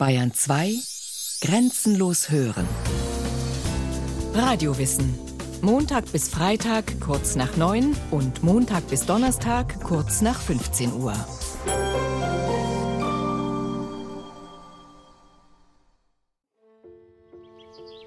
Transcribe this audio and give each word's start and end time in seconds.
Bayern 0.00 0.32
2 0.32 0.76
Grenzenlos 1.42 2.30
hören. 2.30 2.66
Radiowissen. 4.32 5.14
Montag 5.60 6.10
bis 6.10 6.30
Freitag 6.30 6.98
kurz 7.02 7.36
nach 7.36 7.58
9 7.58 7.94
und 8.10 8.42
Montag 8.42 8.88
bis 8.88 9.04
Donnerstag 9.04 9.78
kurz 9.82 10.22
nach 10.22 10.40
15 10.40 10.94
Uhr. 10.94 11.12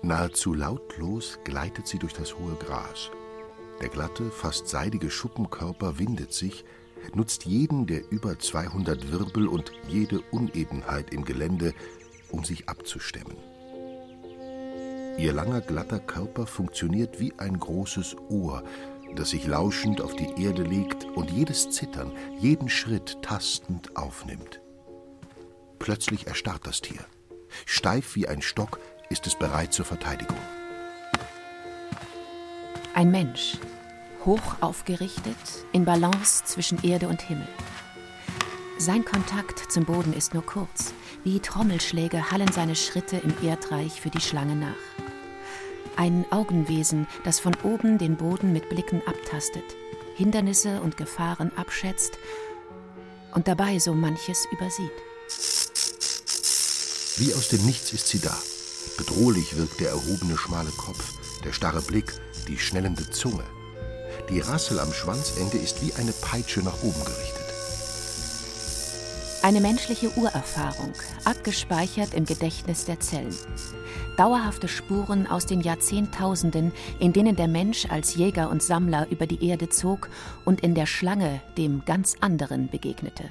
Nahezu 0.02 0.56
lautlos 0.56 1.38
gleitet 1.44 1.86
sie 1.86 2.00
durch 2.00 2.14
das 2.14 2.40
hohe 2.40 2.56
Gras. 2.56 3.12
Der 3.82 3.90
glatte, 3.90 4.32
fast 4.32 4.68
seidige 4.68 5.12
Schuppenkörper 5.12 6.00
windet 6.00 6.34
sich, 6.34 6.66
nutzt 7.14 7.46
jeden 7.46 7.86
der 7.88 8.12
über 8.12 8.38
200 8.38 9.12
Wirbel 9.12 9.48
und 9.48 9.72
jede 9.88 10.22
Unebenheit 10.32 11.14
im 11.14 11.26
Gelände, 11.26 11.74
um 12.32 12.44
sich 12.44 12.70
abzustemmen. 12.70 13.38
Ihr 15.18 15.34
langer, 15.34 15.62
glatter 15.62 16.00
Körper 16.00 16.48
funktioniert 16.48 17.20
wie 17.20 17.34
ein 17.38 17.60
großes 17.60 18.16
Ohr, 18.30 18.64
das 19.16 19.30
sich 19.30 19.46
lauschend 19.46 20.02
auf 20.02 20.16
die 20.16 20.42
Erde 20.42 20.64
legt 20.64 21.06
und 21.16 21.30
jedes 21.30 21.70
Zittern, 21.70 22.12
jeden 22.40 22.70
Schritt 22.70 23.22
tastend 23.22 23.96
aufnimmt. 23.96 24.62
Plötzlich 25.78 26.28
erstarrt 26.28 26.66
das 26.66 26.82
Tier. 26.82 27.06
Steif 27.66 28.16
wie 28.16 28.28
ein 28.28 28.42
Stock 28.42 28.80
ist 29.10 29.28
es 29.28 29.38
bereit 29.38 29.74
zur 29.74 29.86
Verteidigung. 29.86 30.38
Ein 32.96 33.12
Mensch, 33.12 33.58
hoch 34.26 34.56
aufgerichtet, 34.62 35.36
in 35.72 35.86
Balance 35.86 36.46
zwischen 36.46 36.84
Erde 36.84 37.08
und 37.08 37.22
Himmel. 37.22 37.48
Sein 38.78 39.06
Kontakt 39.06 39.72
zum 39.72 39.86
Boden 39.86 40.14
ist 40.14 40.34
nur 40.34 40.46
kurz. 40.46 40.94
Wie 41.24 41.40
Trommelschläge 41.40 42.32
hallen 42.32 42.52
seine 42.52 42.76
Schritte 42.76 43.18
im 43.18 43.34
Erdreich 43.42 44.02
für 44.02 44.10
die 44.10 44.20
Schlange 44.20 44.56
nach. 44.56 44.76
Ein 45.96 46.26
Augenwesen, 46.32 47.08
das 47.24 47.40
von 47.40 47.56
oben 47.64 47.98
den 47.98 48.18
Boden 48.18 48.52
mit 48.52 48.68
Blicken 48.70 49.02
abtastet, 49.06 49.64
Hindernisse 50.16 50.82
und 50.82 50.98
Gefahren 50.98 51.52
abschätzt 51.56 52.18
und 53.34 53.48
dabei 53.48 53.80
so 53.80 53.94
manches 53.94 54.48
übersieht. 54.52 54.92
Wie 57.18 57.34
aus 57.36 57.50
dem 57.50 57.64
Nichts 57.66 57.94
ist 57.94 58.08
sie 58.08 58.20
da. 58.20 58.36
Bedrohlich 58.98 59.56
wirkt 59.56 59.80
der 59.80 59.90
erhobene 59.90 60.38
schmale 60.38 60.72
Kopf, 60.72 61.14
der 61.44 61.54
starre 61.54 61.82
Blick, 61.82 62.14
die 62.48 62.58
schnellende 62.58 63.10
Zunge. 63.10 63.44
Die 64.30 64.40
Rassel 64.40 64.80
am 64.80 64.94
Schwanzende 64.94 65.58
ist 65.58 65.86
wie 65.86 65.94
eine 65.96 66.14
Peitsche 66.14 66.62
nach 66.62 66.82
oben 66.82 67.04
gerichtet. 67.04 67.44
Eine 69.42 69.60
menschliche 69.60 70.18
Urerfahrung, 70.18 70.94
abgespeichert 71.26 72.14
im 72.14 72.24
Gedächtnis 72.26 72.86
der 72.86 73.02
Zellen. 73.02 73.36
Dauerhafte 74.16 74.70
Spuren 74.70 75.28
aus 75.28 75.46
den 75.46 75.60
Jahrzehntausenden, 75.60 76.72
in 77.00 77.12
denen 77.12 77.36
der 77.36 77.50
Mensch 77.50 77.86
als 77.90 78.16
Jäger 78.16 78.50
und 78.50 78.64
Sammler 78.64 79.08
über 79.10 79.28
die 79.28 79.46
Erde 79.46 79.68
zog 79.68 80.10
und 80.46 80.62
in 80.62 80.74
der 80.74 80.86
Schlange 80.86 81.42
dem 81.58 81.84
ganz 81.84 82.16
anderen 82.22 82.70
begegnete, 82.70 83.26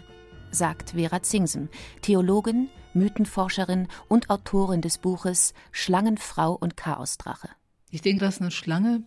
sagt 0.51 0.91
Vera 0.91 1.23
Zingsen, 1.23 1.71
Theologin, 2.03 2.69
Mythenforscherin 2.93 3.89
und 4.09 4.29
Autorin 4.29 4.83
des 4.83 4.99
Buches 4.99 5.55
Schlangenfrau 5.71 6.53
und 6.53 6.77
Chaosdrache. 6.77 7.49
Ich 7.91 8.03
denke, 8.03 8.23
dass 8.23 8.43
eine 8.43 8.51
Schlange 8.51 9.03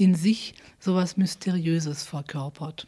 in 0.00 0.14
sich 0.14 0.54
so 0.78 0.92
etwas 0.92 1.16
Mysteriöses 1.16 2.04
verkörpert. 2.04 2.86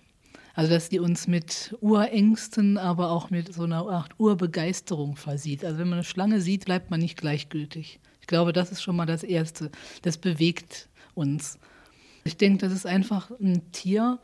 Also 0.55 0.73
dass 0.73 0.89
die 0.89 0.99
uns 0.99 1.27
mit 1.27 1.77
Urängsten, 1.81 2.79
aber 2.79 3.11
auch 3.11 3.31
mit 3.31 3.53
so 3.53 3.65
einer 3.65 3.87
Art 3.89 4.13
Urbegeisterung 4.19 5.17
versieht. 5.17 5.65
Also 5.65 5.79
wenn 5.79 5.89
man 5.89 5.99
eine 5.99 6.05
Schlange 6.05 6.41
sieht, 6.41 6.65
bleibt 6.67 6.91
man 6.91 7.01
nicht 7.01 7.17
gleichgültig. 7.17 8.01
Ich 8.21 8.27
glaube, 8.27 8.53
das 8.53 8.71
ist 8.73 8.83
schon 8.83 8.97
mal 8.97 9.07
das 9.07 9.23
Erste. 9.23 9.71
Das 10.03 10.19
bewegt 10.19 10.89
uns. 11.15 11.59
Ich 12.25 12.37
denke, 12.37 12.59
das 12.59 12.73
ist 12.73 12.87
einfach 12.87 13.31
ein 13.41 13.73
Tier, 13.73 14.19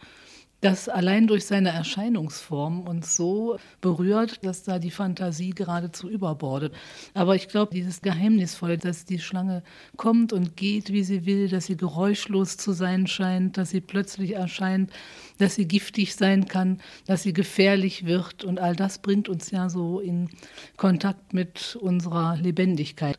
das 0.60 0.88
allein 0.88 1.28
durch 1.28 1.46
seine 1.46 1.69
Erscheinungsform 1.70 2.80
uns 2.80 3.14
so 3.14 3.58
berührt, 3.80 4.44
dass 4.44 4.64
da 4.64 4.78
die 4.78 4.91
Fantasie 4.91 5.50
geradezu 5.50 6.08
überbordet. 6.08 6.74
Aber 7.14 7.36
ich 7.36 7.46
glaube, 7.46 7.72
dieses 7.72 8.02
Geheimnisvolle, 8.02 8.76
dass 8.76 9.04
die 9.04 9.20
Schlange 9.20 9.62
kommt 9.96 10.32
und 10.32 10.56
geht, 10.56 10.92
wie 10.92 11.04
sie 11.04 11.26
will, 11.26 11.48
dass 11.48 11.66
sie 11.66 11.76
geräuschlos 11.76 12.56
zu 12.56 12.72
sein 12.72 13.06
scheint, 13.06 13.56
dass 13.56 13.70
sie 13.70 13.80
plötzlich 13.80 14.32
erscheint, 14.34 14.91
dass 15.38 15.54
sie 15.54 15.69
giftig 15.69 16.16
sein 16.16 16.46
kann, 16.48 16.80
dass 17.06 17.22
sie 17.22 17.32
gefährlich 17.32 18.04
wird 18.04 18.42
und 18.42 18.58
all 18.58 18.75
das 18.75 18.98
bringt 18.98 19.28
uns 19.28 19.52
ja 19.52 19.69
so 19.69 20.00
in 20.00 20.28
Kontakt 20.76 21.34
mit 21.34 21.76
unserer 21.80 22.36
Lebendigkeit. 22.36 23.19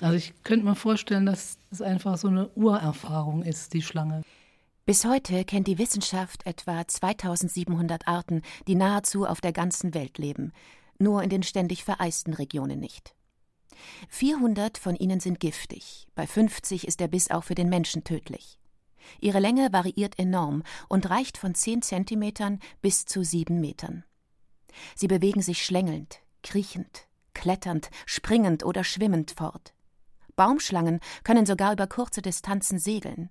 Also 0.00 0.16
ich 0.16 0.32
könnte 0.44 0.64
mir 0.64 0.76
vorstellen, 0.76 1.26
dass 1.26 1.58
es 1.70 1.82
einfach 1.82 2.16
so 2.16 2.28
eine 2.28 2.48
Urerfahrung 2.54 3.42
ist, 3.42 3.74
die 3.74 3.82
Schlange. 3.82 4.22
Bis 4.90 5.04
heute 5.04 5.44
kennt 5.44 5.68
die 5.68 5.78
Wissenschaft 5.78 6.44
etwa 6.46 6.84
2700 6.84 8.08
Arten, 8.08 8.42
die 8.66 8.74
nahezu 8.74 9.24
auf 9.24 9.40
der 9.40 9.52
ganzen 9.52 9.94
Welt 9.94 10.18
leben, 10.18 10.52
nur 10.98 11.22
in 11.22 11.30
den 11.30 11.44
ständig 11.44 11.84
vereisten 11.84 12.34
Regionen 12.34 12.80
nicht. 12.80 13.14
400 14.08 14.78
von 14.78 14.96
ihnen 14.96 15.20
sind 15.20 15.38
giftig, 15.38 16.08
bei 16.16 16.26
50 16.26 16.88
ist 16.88 16.98
der 16.98 17.06
Biss 17.06 17.30
auch 17.30 17.44
für 17.44 17.54
den 17.54 17.68
Menschen 17.68 18.02
tödlich. 18.02 18.58
Ihre 19.20 19.38
Länge 19.38 19.72
variiert 19.72 20.18
enorm 20.18 20.64
und 20.88 21.08
reicht 21.08 21.38
von 21.38 21.54
10 21.54 21.82
Zentimetern 21.82 22.58
bis 22.82 23.04
zu 23.04 23.22
7 23.22 23.60
Metern. 23.60 24.02
Sie 24.96 25.06
bewegen 25.06 25.40
sich 25.40 25.64
schlängelnd, 25.64 26.18
kriechend, 26.42 27.06
kletternd, 27.32 27.90
springend 28.06 28.64
oder 28.64 28.82
schwimmend 28.82 29.34
fort. 29.36 29.72
Baumschlangen 30.34 30.98
können 31.22 31.46
sogar 31.46 31.74
über 31.74 31.86
kurze 31.86 32.22
Distanzen 32.22 32.80
segeln. 32.80 33.30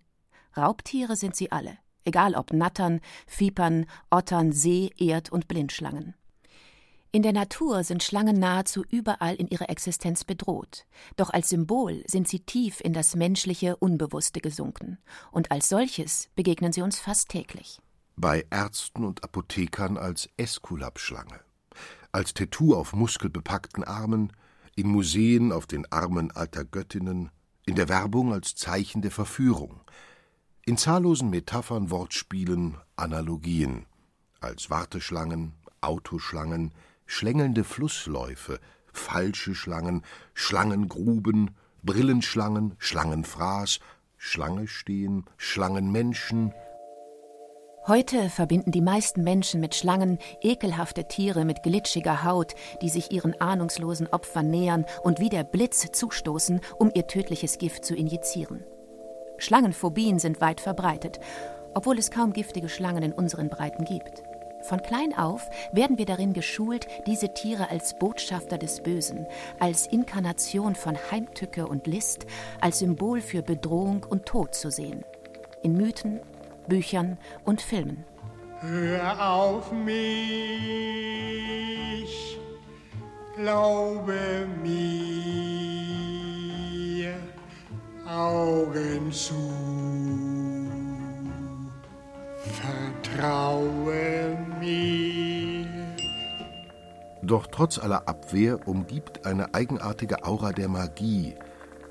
Raubtiere 0.55 1.15
sind 1.15 1.35
sie 1.35 1.51
alle, 1.51 1.77
egal 2.05 2.35
ob 2.35 2.53
Nattern, 2.53 3.01
Vipern, 3.27 3.85
Ottern, 4.09 4.51
See-, 4.51 4.91
Erd- 4.97 5.31
und 5.31 5.47
Blindschlangen. 5.47 6.15
In 7.11 7.23
der 7.23 7.33
Natur 7.33 7.83
sind 7.83 8.03
Schlangen 8.03 8.37
nahezu 8.37 8.85
überall 8.88 9.33
in 9.33 9.47
ihrer 9.47 9.69
Existenz 9.69 10.23
bedroht, 10.23 10.85
doch 11.15 11.31
als 11.31 11.49
Symbol 11.49 12.03
sind 12.05 12.27
sie 12.27 12.41
tief 12.41 12.81
in 12.81 12.93
das 12.93 13.15
menschliche 13.15 13.77
Unbewusste 13.77 14.41
gesunken, 14.41 14.99
und 15.31 15.49
als 15.49 15.69
solches 15.69 16.29
begegnen 16.35 16.71
sie 16.71 16.83
uns 16.83 16.99
fast 16.99 17.29
täglich. 17.29 17.79
Bei 18.15 18.45
Ärzten 18.51 19.05
und 19.05 19.23
Apothekern 19.23 19.97
als 19.97 20.29
Eskulapschlange, 20.38 21.39
als 22.11 22.35
Tattoo 22.35 22.75
auf 22.75 22.93
muskelbepackten 22.93 23.83
Armen, 23.83 24.31
in 24.75 24.88
Museen 24.88 25.51
auf 25.51 25.65
den 25.65 25.91
Armen 25.91 26.29
alter 26.29 26.63
Göttinnen, 26.63 27.31
in 27.65 27.73
der 27.73 27.89
Werbung 27.89 28.33
als 28.33 28.55
Zeichen 28.55 29.01
der 29.01 29.11
Verführung, 29.11 29.81
in 30.69 30.78
zahllosen 30.78 31.31
Metaphern, 31.31 31.90
Wortspielen, 31.90 32.78
Analogien, 32.96 33.88
als 34.40 34.69
Warteschlangen, 34.69 35.53
Autoschlangen, 35.81 36.74
schlängelnde 37.07 37.63
Flussläufe, 37.63 38.59
falsche 38.94 39.56
Schlangen, 39.56 40.03
Schlangengruben, 40.35 41.56
Brillenschlangen, 41.81 42.75
Schlangenfraß, 42.78 43.80
Schlange 44.16 44.68
stehen, 44.68 45.25
Schlangenmenschen. 45.38 46.53
Heute 47.88 48.30
verbinden 48.30 48.72
die 48.72 48.81
meisten 48.81 49.24
Menschen 49.24 49.62
mit 49.62 49.74
Schlangen 49.74 50.19
ekelhafte 50.40 51.07
Tiere 51.07 51.46
mit 51.46 51.63
glitschiger 51.63 52.24
Haut, 52.24 52.53
die 52.84 52.90
sich 52.90 53.12
ihren 53.12 53.41
ahnungslosen 53.41 54.06
Opfern 54.06 54.51
nähern 54.51 54.86
und 55.01 55.19
wie 55.19 55.30
der 55.30 55.46
Blitz 55.46 55.88
zustoßen, 55.91 56.62
um 56.78 56.91
ihr 56.94 57.07
tödliches 57.07 57.57
Gift 57.57 57.86
zu 57.86 57.96
injizieren. 57.96 58.63
Schlangenphobien 59.39 60.19
sind 60.19 60.41
weit 60.41 60.61
verbreitet, 60.61 61.19
obwohl 61.73 61.97
es 61.97 62.11
kaum 62.11 62.33
giftige 62.33 62.69
Schlangen 62.69 63.03
in 63.03 63.13
unseren 63.13 63.50
Breiten 63.50 63.85
gibt. 63.85 64.23
Von 64.61 64.81
klein 64.81 65.17
auf 65.17 65.50
werden 65.72 65.97
wir 65.97 66.05
darin 66.05 66.33
geschult, 66.33 66.88
diese 67.07 67.33
Tiere 67.33 67.69
als 67.69 67.97
Botschafter 67.97 68.57
des 68.57 68.83
Bösen, 68.83 69.25
als 69.59 69.88
Inkarnation 69.88 70.75
von 70.75 70.97
Heimtücke 71.12 71.65
und 71.65 71.88
List, 71.88 72.25
als 72.59 72.80
Symbol 72.80 73.21
für 73.21 73.41
Bedrohung 73.41 74.06
und 74.07 74.25
Tod 74.25 74.53
zu 74.53 74.69
sehen. 74.69 75.06
In 75.63 75.74
Mythen, 75.74 76.19
Büchern 76.68 77.18
und 77.45 77.62
Filmen. 77.62 78.03
Hör 78.62 79.33
auf 79.33 79.71
mich, 79.71 80.00
glaube 83.36 84.47
mir, 84.62 86.19
Augen 88.09 89.11
zu, 89.11 89.35
vertraue 92.44 94.35
mir. 94.59 95.67
Doch 97.21 97.45
trotz 97.45 97.77
aller 97.77 98.07
Abwehr 98.07 98.67
umgibt 98.67 99.27
eine 99.27 99.53
eigenartige 99.53 100.23
Aura 100.25 100.53
der 100.53 100.69
Magie, 100.69 101.35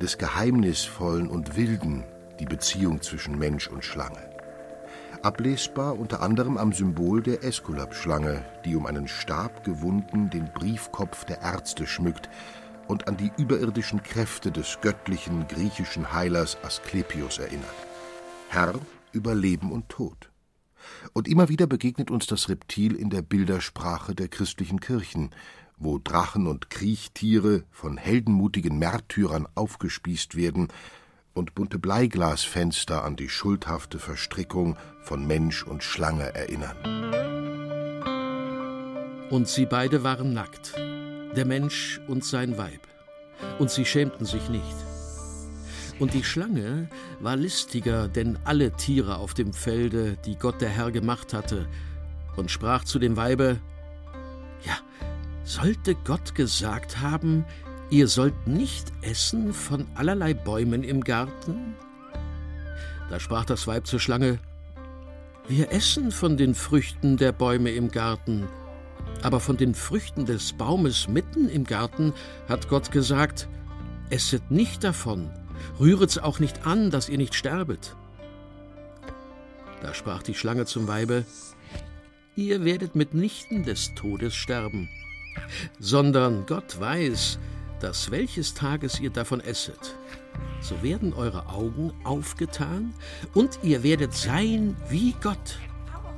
des 0.02 0.18
Geheimnisvollen 0.18 1.28
und 1.28 1.56
Wilden 1.56 2.02
die 2.40 2.46
Beziehung 2.46 3.00
zwischen 3.00 3.38
Mensch 3.38 3.68
und 3.68 3.84
Schlange. 3.84 4.28
ablesbar 5.22 5.98
unter 5.98 6.20
anderem 6.22 6.56
am 6.56 6.72
Symbol 6.72 7.22
der 7.22 7.44
Äskulapschlange, 7.44 8.44
die 8.64 8.74
um 8.74 8.86
einen 8.86 9.06
Stab 9.06 9.64
gewunden 9.64 10.30
den 10.30 10.52
Briefkopf 10.52 11.24
der 11.24 11.42
Ärzte 11.42 11.86
schmückt 11.86 12.28
und 12.88 13.06
an 13.06 13.16
die 13.16 13.30
überirdischen 13.36 14.02
Kräfte 14.02 14.50
des 14.50 14.80
göttlichen 14.80 15.46
griechischen 15.46 16.12
Heilers 16.12 16.56
Asklepios 16.64 17.38
erinnert. 17.38 17.68
Herr 18.48 18.74
über 19.12 19.34
Leben 19.34 19.70
und 19.70 19.88
Tod. 19.88 20.30
Und 21.12 21.28
immer 21.28 21.48
wieder 21.48 21.66
begegnet 21.66 22.10
uns 22.10 22.26
das 22.26 22.48
Reptil 22.48 22.94
in 22.94 23.10
der 23.10 23.22
Bildersprache 23.22 24.14
der 24.14 24.28
christlichen 24.28 24.80
Kirchen, 24.80 25.30
wo 25.76 25.98
Drachen 25.98 26.46
und 26.46 26.70
Kriechtiere 26.70 27.64
von 27.70 27.96
heldenmutigen 27.96 28.78
Märtyrern 28.78 29.46
aufgespießt 29.54 30.34
werden 30.34 30.68
und 31.34 31.54
bunte 31.54 31.78
Bleiglasfenster 31.78 33.04
an 33.04 33.16
die 33.16 33.28
schuldhafte 33.28 33.98
Verstrickung 33.98 34.76
von 35.02 35.26
Mensch 35.26 35.62
und 35.62 35.84
Schlange 35.84 36.34
erinnern. 36.34 36.76
Und 39.30 39.46
sie 39.46 39.66
beide 39.66 40.02
waren 40.02 40.32
nackt, 40.32 40.74
der 41.36 41.44
Mensch 41.44 42.00
und 42.08 42.24
sein 42.24 42.58
Weib, 42.58 42.80
und 43.58 43.70
sie 43.70 43.84
schämten 43.84 44.26
sich 44.26 44.48
nicht. 44.48 44.76
Und 45.98 46.14
die 46.14 46.24
Schlange 46.24 46.88
war 47.20 47.36
listiger 47.36 48.08
denn 48.08 48.38
alle 48.44 48.70
Tiere 48.72 49.16
auf 49.16 49.34
dem 49.34 49.52
Felde, 49.52 50.16
die 50.24 50.36
Gott 50.36 50.60
der 50.60 50.68
Herr 50.68 50.92
gemacht 50.92 51.34
hatte, 51.34 51.66
und 52.36 52.50
sprach 52.50 52.84
zu 52.84 52.98
dem 52.98 53.16
Weibe: 53.16 53.58
Ja, 54.64 54.78
sollte 55.42 55.96
Gott 56.04 56.34
gesagt 56.34 57.00
haben, 57.00 57.44
ihr 57.90 58.06
sollt 58.06 58.46
nicht 58.46 58.92
essen 59.02 59.52
von 59.52 59.86
allerlei 59.94 60.34
Bäumen 60.34 60.84
im 60.84 61.02
Garten? 61.02 61.74
Da 63.10 63.18
sprach 63.18 63.44
das 63.44 63.66
Weib 63.66 63.86
zur 63.86 63.98
Schlange: 63.98 64.38
Wir 65.48 65.72
essen 65.72 66.12
von 66.12 66.36
den 66.36 66.54
Früchten 66.54 67.16
der 67.16 67.32
Bäume 67.32 67.70
im 67.70 67.90
Garten, 67.90 68.46
aber 69.22 69.40
von 69.40 69.56
den 69.56 69.74
Früchten 69.74 70.26
des 70.26 70.52
Baumes 70.52 71.08
mitten 71.08 71.48
im 71.48 71.64
Garten 71.64 72.12
hat 72.48 72.68
Gott 72.68 72.92
gesagt: 72.92 73.48
Esset 74.10 74.50
nicht 74.50 74.84
davon, 74.84 75.30
rühret's 75.80 76.18
auch 76.18 76.38
nicht 76.38 76.66
an, 76.66 76.90
dass 76.90 77.08
ihr 77.08 77.18
nicht 77.18 77.34
sterbet. 77.34 77.96
Da 79.82 79.94
sprach 79.94 80.22
die 80.22 80.34
Schlange 80.34 80.66
zum 80.66 80.88
Weibe, 80.88 81.24
Ihr 82.38 82.64
werdet 82.64 82.94
mitnichten 82.94 83.64
des 83.64 83.94
Todes 83.96 84.32
sterben, 84.32 84.88
sondern 85.80 86.46
Gott 86.46 86.78
weiß, 86.78 87.36
dass 87.80 88.12
welches 88.12 88.54
Tages 88.54 89.00
ihr 89.00 89.10
davon 89.10 89.40
esset, 89.40 89.96
so 90.60 90.80
werden 90.84 91.12
eure 91.14 91.48
Augen 91.48 91.92
aufgetan 92.04 92.94
und 93.34 93.58
ihr 93.64 93.82
werdet 93.82 94.14
sein 94.14 94.76
wie 94.88 95.16
Gott 95.20 95.58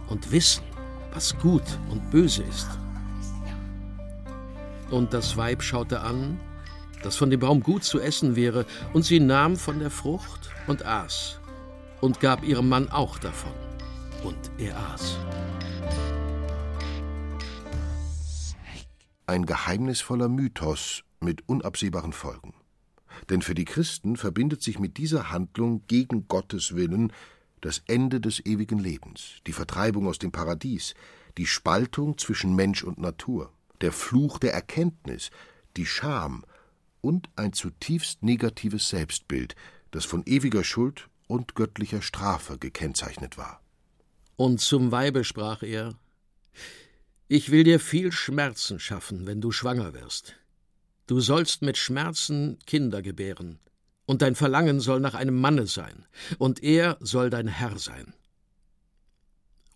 und 0.08 0.30
wissen, 0.30 0.62
was 1.12 1.38
gut 1.38 1.78
und 1.90 2.10
böse 2.10 2.42
ist. 2.42 2.68
Und 4.90 5.12
das 5.14 5.36
Weib 5.36 5.62
schaute 5.62 6.00
an 6.00 6.38
dass 7.02 7.16
von 7.16 7.30
dem 7.30 7.40
Baum 7.40 7.62
gut 7.62 7.84
zu 7.84 8.00
essen 8.00 8.36
wäre, 8.36 8.66
und 8.92 9.04
sie 9.04 9.20
nahm 9.20 9.56
von 9.56 9.78
der 9.78 9.90
Frucht 9.90 10.50
und 10.66 10.84
aß 10.84 11.40
und 12.00 12.20
gab 12.20 12.44
ihrem 12.44 12.68
Mann 12.68 12.88
auch 12.90 13.18
davon, 13.18 13.52
und 14.22 14.50
er 14.58 14.76
aß. 14.92 15.18
Ein 19.26 19.46
geheimnisvoller 19.46 20.28
Mythos 20.28 21.04
mit 21.20 21.48
unabsehbaren 21.48 22.12
Folgen. 22.12 22.54
Denn 23.28 23.42
für 23.42 23.54
die 23.54 23.64
Christen 23.64 24.16
verbindet 24.16 24.62
sich 24.62 24.78
mit 24.78 24.96
dieser 24.96 25.30
Handlung 25.30 25.84
gegen 25.86 26.26
Gottes 26.26 26.74
Willen 26.74 27.12
das 27.60 27.82
Ende 27.86 28.20
des 28.20 28.44
ewigen 28.44 28.78
Lebens, 28.78 29.36
die 29.46 29.52
Vertreibung 29.52 30.06
aus 30.06 30.18
dem 30.18 30.32
Paradies, 30.32 30.94
die 31.38 31.46
Spaltung 31.46 32.18
zwischen 32.18 32.54
Mensch 32.54 32.82
und 32.82 32.98
Natur, 32.98 33.52
der 33.80 33.92
Fluch 33.92 34.38
der 34.38 34.52
Erkenntnis, 34.52 35.30
die 35.76 35.86
Scham 35.86 36.44
und 37.00 37.28
ein 37.36 37.52
zutiefst 37.52 38.22
negatives 38.22 38.88
Selbstbild, 38.88 39.54
das 39.90 40.04
von 40.04 40.22
ewiger 40.26 40.64
Schuld 40.64 41.08
und 41.26 41.54
göttlicher 41.54 42.02
Strafe 42.02 42.58
gekennzeichnet 42.58 43.38
war. 43.38 43.62
Und 44.36 44.60
zum 44.60 44.90
Weibe 44.92 45.24
sprach 45.24 45.62
er 45.62 45.98
Ich 47.28 47.50
will 47.50 47.64
dir 47.64 47.80
viel 47.80 48.12
Schmerzen 48.12 48.80
schaffen, 48.80 49.26
wenn 49.26 49.40
du 49.40 49.52
schwanger 49.52 49.94
wirst. 49.94 50.36
Du 51.06 51.20
sollst 51.20 51.62
mit 51.62 51.76
Schmerzen 51.76 52.58
Kinder 52.66 53.02
gebären, 53.02 53.58
und 54.10 54.22
dein 54.22 54.34
Verlangen 54.34 54.80
soll 54.80 54.98
nach 54.98 55.14
einem 55.14 55.40
Manne 55.40 55.68
sein, 55.68 56.04
und 56.38 56.64
er 56.64 56.96
soll 56.98 57.30
dein 57.30 57.46
Herr 57.46 57.78
sein. 57.78 58.12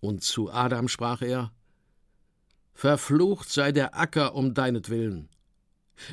Und 0.01 0.25
zu 0.25 0.51
Adam 0.51 0.89
sprach 0.89 1.21
er 1.21 1.53
Verflucht 2.73 3.49
sei 3.49 3.71
der 3.71 3.97
Acker 3.97 4.35
um 4.35 4.53
deinetwillen, 4.53 5.29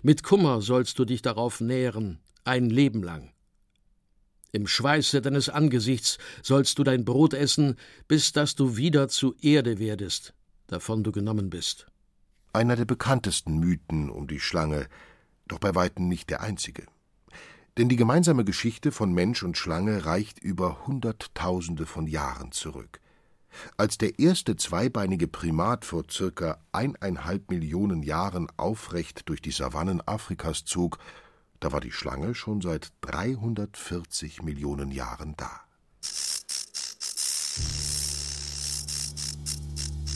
mit 0.04 0.22
Kummer 0.22 0.62
sollst 0.62 1.00
du 1.00 1.04
dich 1.04 1.20
darauf 1.20 1.60
nähren, 1.60 2.20
ein 2.44 2.70
Leben 2.70 3.02
lang. 3.02 3.32
Im 4.52 4.68
Schweiße 4.68 5.20
deines 5.20 5.48
Angesichts 5.48 6.18
sollst 6.44 6.78
du 6.78 6.84
dein 6.84 7.04
Brot 7.04 7.34
essen, 7.34 7.74
bis 8.06 8.30
dass 8.30 8.54
du 8.54 8.76
wieder 8.76 9.08
zu 9.08 9.34
Erde 9.40 9.80
werdest, 9.80 10.32
davon 10.68 11.02
du 11.02 11.10
genommen 11.10 11.50
bist. 11.50 11.88
Einer 12.52 12.76
der 12.76 12.84
bekanntesten 12.84 13.58
Mythen 13.58 14.10
um 14.10 14.28
die 14.28 14.38
Schlange, 14.38 14.86
doch 15.48 15.58
bei 15.58 15.74
weitem 15.74 16.06
nicht 16.06 16.30
der 16.30 16.40
einzige. 16.40 16.86
Denn 17.78 17.88
die 17.88 17.96
gemeinsame 17.96 18.44
Geschichte 18.44 18.92
von 18.92 19.12
Mensch 19.12 19.42
und 19.42 19.56
Schlange 19.56 20.04
reicht 20.04 20.38
über 20.38 20.86
Hunderttausende 20.86 21.86
von 21.86 22.06
Jahren 22.06 22.52
zurück. 22.52 23.00
Als 23.76 23.98
der 23.98 24.18
erste 24.18 24.56
zweibeinige 24.56 25.26
Primat 25.26 25.84
vor 25.84 26.04
circa 26.10 26.58
eineinhalb 26.72 27.50
Millionen 27.50 28.02
Jahren 28.02 28.48
aufrecht 28.56 29.28
durch 29.28 29.40
die 29.40 29.50
Savannen 29.50 30.06
Afrikas 30.06 30.64
zog, 30.64 30.98
da 31.60 31.72
war 31.72 31.80
die 31.80 31.92
Schlange 31.92 32.34
schon 32.34 32.60
seit 32.60 32.92
340 33.02 34.42
Millionen 34.42 34.90
Jahren 34.90 35.34
da. 35.36 35.60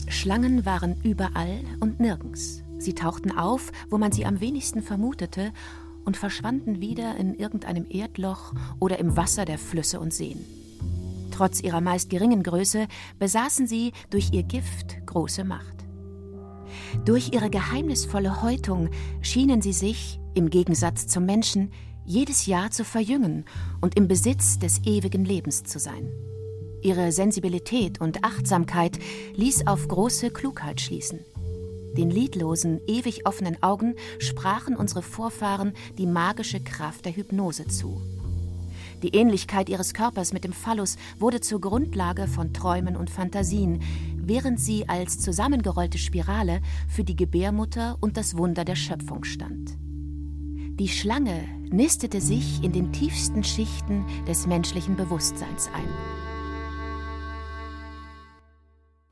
Schlangen 0.09 0.65
waren 0.65 0.99
überall 1.01 1.63
und 1.79 1.99
nirgends. 1.99 2.63
Sie 2.79 2.93
tauchten 2.93 3.31
auf, 3.31 3.71
wo 3.89 3.97
man 3.97 4.11
sie 4.11 4.25
am 4.25 4.39
wenigsten 4.39 4.83
vermutete, 4.83 5.53
und 6.07 6.15
verschwanden 6.15 6.79
wieder 6.79 7.17
in 7.17 7.35
irgendeinem 7.35 7.85
Erdloch 7.89 8.53
oder 8.79 8.97
im 8.97 9.17
Wasser 9.17 9.43
der 9.43 9.57
Flüsse 9.59 9.99
und 9.99 10.13
Seen. 10.13 10.39
Trotz 11.31 11.61
ihrer 11.61 11.81
meist 11.81 12.09
geringen 12.09 12.43
Größe 12.43 12.87
besaßen 13.19 13.67
sie 13.67 13.91
durch 14.09 14.31
ihr 14.31 14.43
Gift 14.43 15.05
große 15.05 15.43
Macht. 15.43 15.85
Durch 17.03 17.33
ihre 17.33 17.49
geheimnisvolle 17.49 18.41
Häutung 18.41 18.89
schienen 19.21 19.61
sie 19.61 19.73
sich, 19.73 20.19
im 20.33 20.49
Gegensatz 20.49 21.07
zum 21.07 21.25
Menschen, 21.25 21.73
jedes 22.05 22.45
Jahr 22.45 22.71
zu 22.71 22.85
verjüngen 22.85 23.43
und 23.81 23.97
im 23.97 24.07
Besitz 24.07 24.59
des 24.59 24.79
ewigen 24.85 25.25
Lebens 25.25 25.63
zu 25.63 25.77
sein. 25.77 26.09
Ihre 26.81 27.11
Sensibilität 27.11 27.99
und 27.99 28.23
Achtsamkeit 28.23 28.97
ließ 29.35 29.67
auf 29.67 29.89
große 29.89 30.31
Klugheit 30.31 30.79
schließen. 30.79 31.19
Den 31.95 32.09
lidlosen, 32.09 32.79
ewig 32.87 33.25
offenen 33.25 33.61
Augen 33.63 33.95
sprachen 34.19 34.75
unsere 34.75 35.01
Vorfahren 35.01 35.73
die 35.97 36.07
magische 36.07 36.59
Kraft 36.59 37.05
der 37.05 37.15
Hypnose 37.15 37.67
zu. 37.67 38.01
Die 39.03 39.09
Ähnlichkeit 39.09 39.69
ihres 39.69 39.93
Körpers 39.93 40.33
mit 40.33 40.43
dem 40.43 40.53
Phallus 40.53 40.97
wurde 41.19 41.39
zur 41.39 41.61
Grundlage 41.61 42.27
von 42.27 42.53
Träumen 42.53 42.95
und 42.95 43.09
Fantasien, 43.09 43.81
während 44.15 44.59
sie 44.59 44.89
als 44.89 45.19
zusammengerollte 45.19 45.97
Spirale 45.97 46.61
für 46.89 47.03
die 47.03 47.15
Gebärmutter 47.15 47.97
und 48.01 48.17
das 48.17 48.37
Wunder 48.37 48.65
der 48.65 48.75
Schöpfung 48.75 49.23
stand. 49.23 49.77
Die 50.79 50.89
Schlange 50.89 51.43
nistete 51.69 52.21
sich 52.21 52.63
in 52.63 52.71
den 52.71 52.91
tiefsten 52.91 53.43
Schichten 53.43 54.05
des 54.27 54.47
menschlichen 54.47 54.95
Bewusstseins 54.95 55.69
ein. 55.73 56.26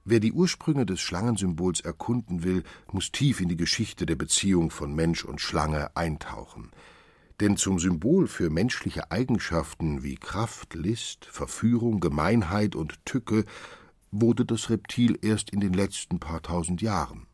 Wer 0.08 0.20
die 0.20 0.34
Ursprünge 0.34 0.86
des 0.86 1.02
Schlangensymbols 1.02 1.82
erkunden 1.82 2.44
will, 2.44 2.64
muss 2.92 3.12
tief 3.12 3.42
in 3.42 3.50
die 3.50 3.58
Geschichte 3.58 4.06
der 4.06 4.16
Beziehung 4.16 4.70
von 4.70 4.94
Mensch 4.94 5.26
und 5.26 5.42
Schlange 5.42 5.96
eintauchen. 5.98 6.70
Denn 7.40 7.58
zum 7.58 7.80
Symbol 7.80 8.28
für 8.28 8.52
menschliche 8.52 9.10
Eigenschaften 9.10 10.04
wie 10.04 10.14
Kraft, 10.14 10.76
List, 10.76 11.26
Verführung, 11.26 12.02
Gemeinheit 12.02 12.76
und 12.76 13.04
Tücke 13.04 13.46
wurde 14.12 14.46
das 14.46 14.70
Reptil 14.70 15.18
erst 15.24 15.50
in 15.50 15.60
den 15.60 15.74
letzten 15.74 16.20
paar 16.20 16.44
tausend 16.44 16.84
Jahren. 16.84 17.26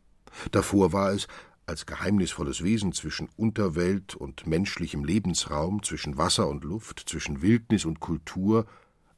Davor 0.50 0.94
war 0.94 1.12
es 1.12 1.28
als 1.66 1.84
geheimnisvolles 1.84 2.64
Wesen 2.64 2.92
zwischen 2.92 3.28
Unterwelt 3.36 4.14
und 4.14 4.46
menschlichem 4.46 5.04
Lebensraum, 5.04 5.82
zwischen 5.82 6.16
Wasser 6.16 6.48
und 6.48 6.64
Luft, 6.64 7.04
zwischen 7.06 7.42
Wildnis 7.42 7.84
und 7.84 8.00
Kultur, 8.00 8.64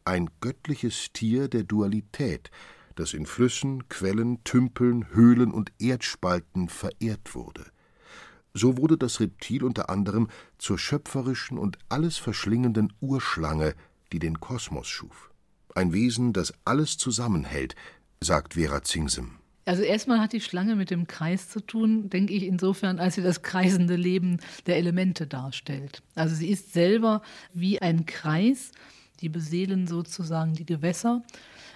ein 0.04 0.28
göttliches 0.40 1.12
Tier 1.12 1.46
der 1.46 1.62
Dualität, 1.62 2.50
das 2.94 3.14
in 3.14 3.26
Flüssen, 3.26 3.88
Quellen, 3.88 4.42
Tümpeln, 4.44 5.12
Höhlen 5.12 5.50
und 5.52 5.72
Erdspalten 5.78 6.68
verehrt 6.68 7.34
wurde. 7.34 7.64
So 8.52 8.78
wurde 8.78 8.96
das 8.96 9.20
Reptil 9.20 9.64
unter 9.64 9.90
anderem 9.90 10.28
zur 10.58 10.78
schöpferischen 10.78 11.58
und 11.58 11.78
alles 11.88 12.18
verschlingenden 12.18 12.92
Urschlange, 13.00 13.74
die 14.12 14.20
den 14.20 14.38
Kosmos 14.40 14.86
schuf. 14.86 15.30
ein 15.74 15.92
Wesen, 15.92 16.32
das 16.32 16.54
alles 16.64 16.98
zusammenhält, 16.98 17.74
sagt 18.20 18.54
Vera 18.54 18.82
Zingsem. 18.82 19.38
Also 19.66 19.82
erstmal 19.82 20.20
hat 20.20 20.32
die 20.32 20.40
Schlange 20.40 20.76
mit 20.76 20.90
dem 20.90 21.06
Kreis 21.06 21.48
zu 21.48 21.60
tun, 21.60 22.10
denke 22.10 22.32
ich 22.34 22.42
insofern, 22.42 22.98
als 22.98 23.14
sie 23.14 23.22
das 23.22 23.42
kreisende 23.42 23.96
Leben 23.96 24.38
der 24.66 24.76
Elemente 24.76 25.26
darstellt. 25.26 26.02
Also 26.14 26.34
sie 26.34 26.48
ist 26.48 26.72
selber 26.72 27.22
wie 27.54 27.80
ein 27.80 28.04
Kreis, 28.06 28.72
die 29.20 29.28
beseelen 29.28 29.86
sozusagen 29.86 30.54
die 30.54 30.66
Gewässer, 30.66 31.22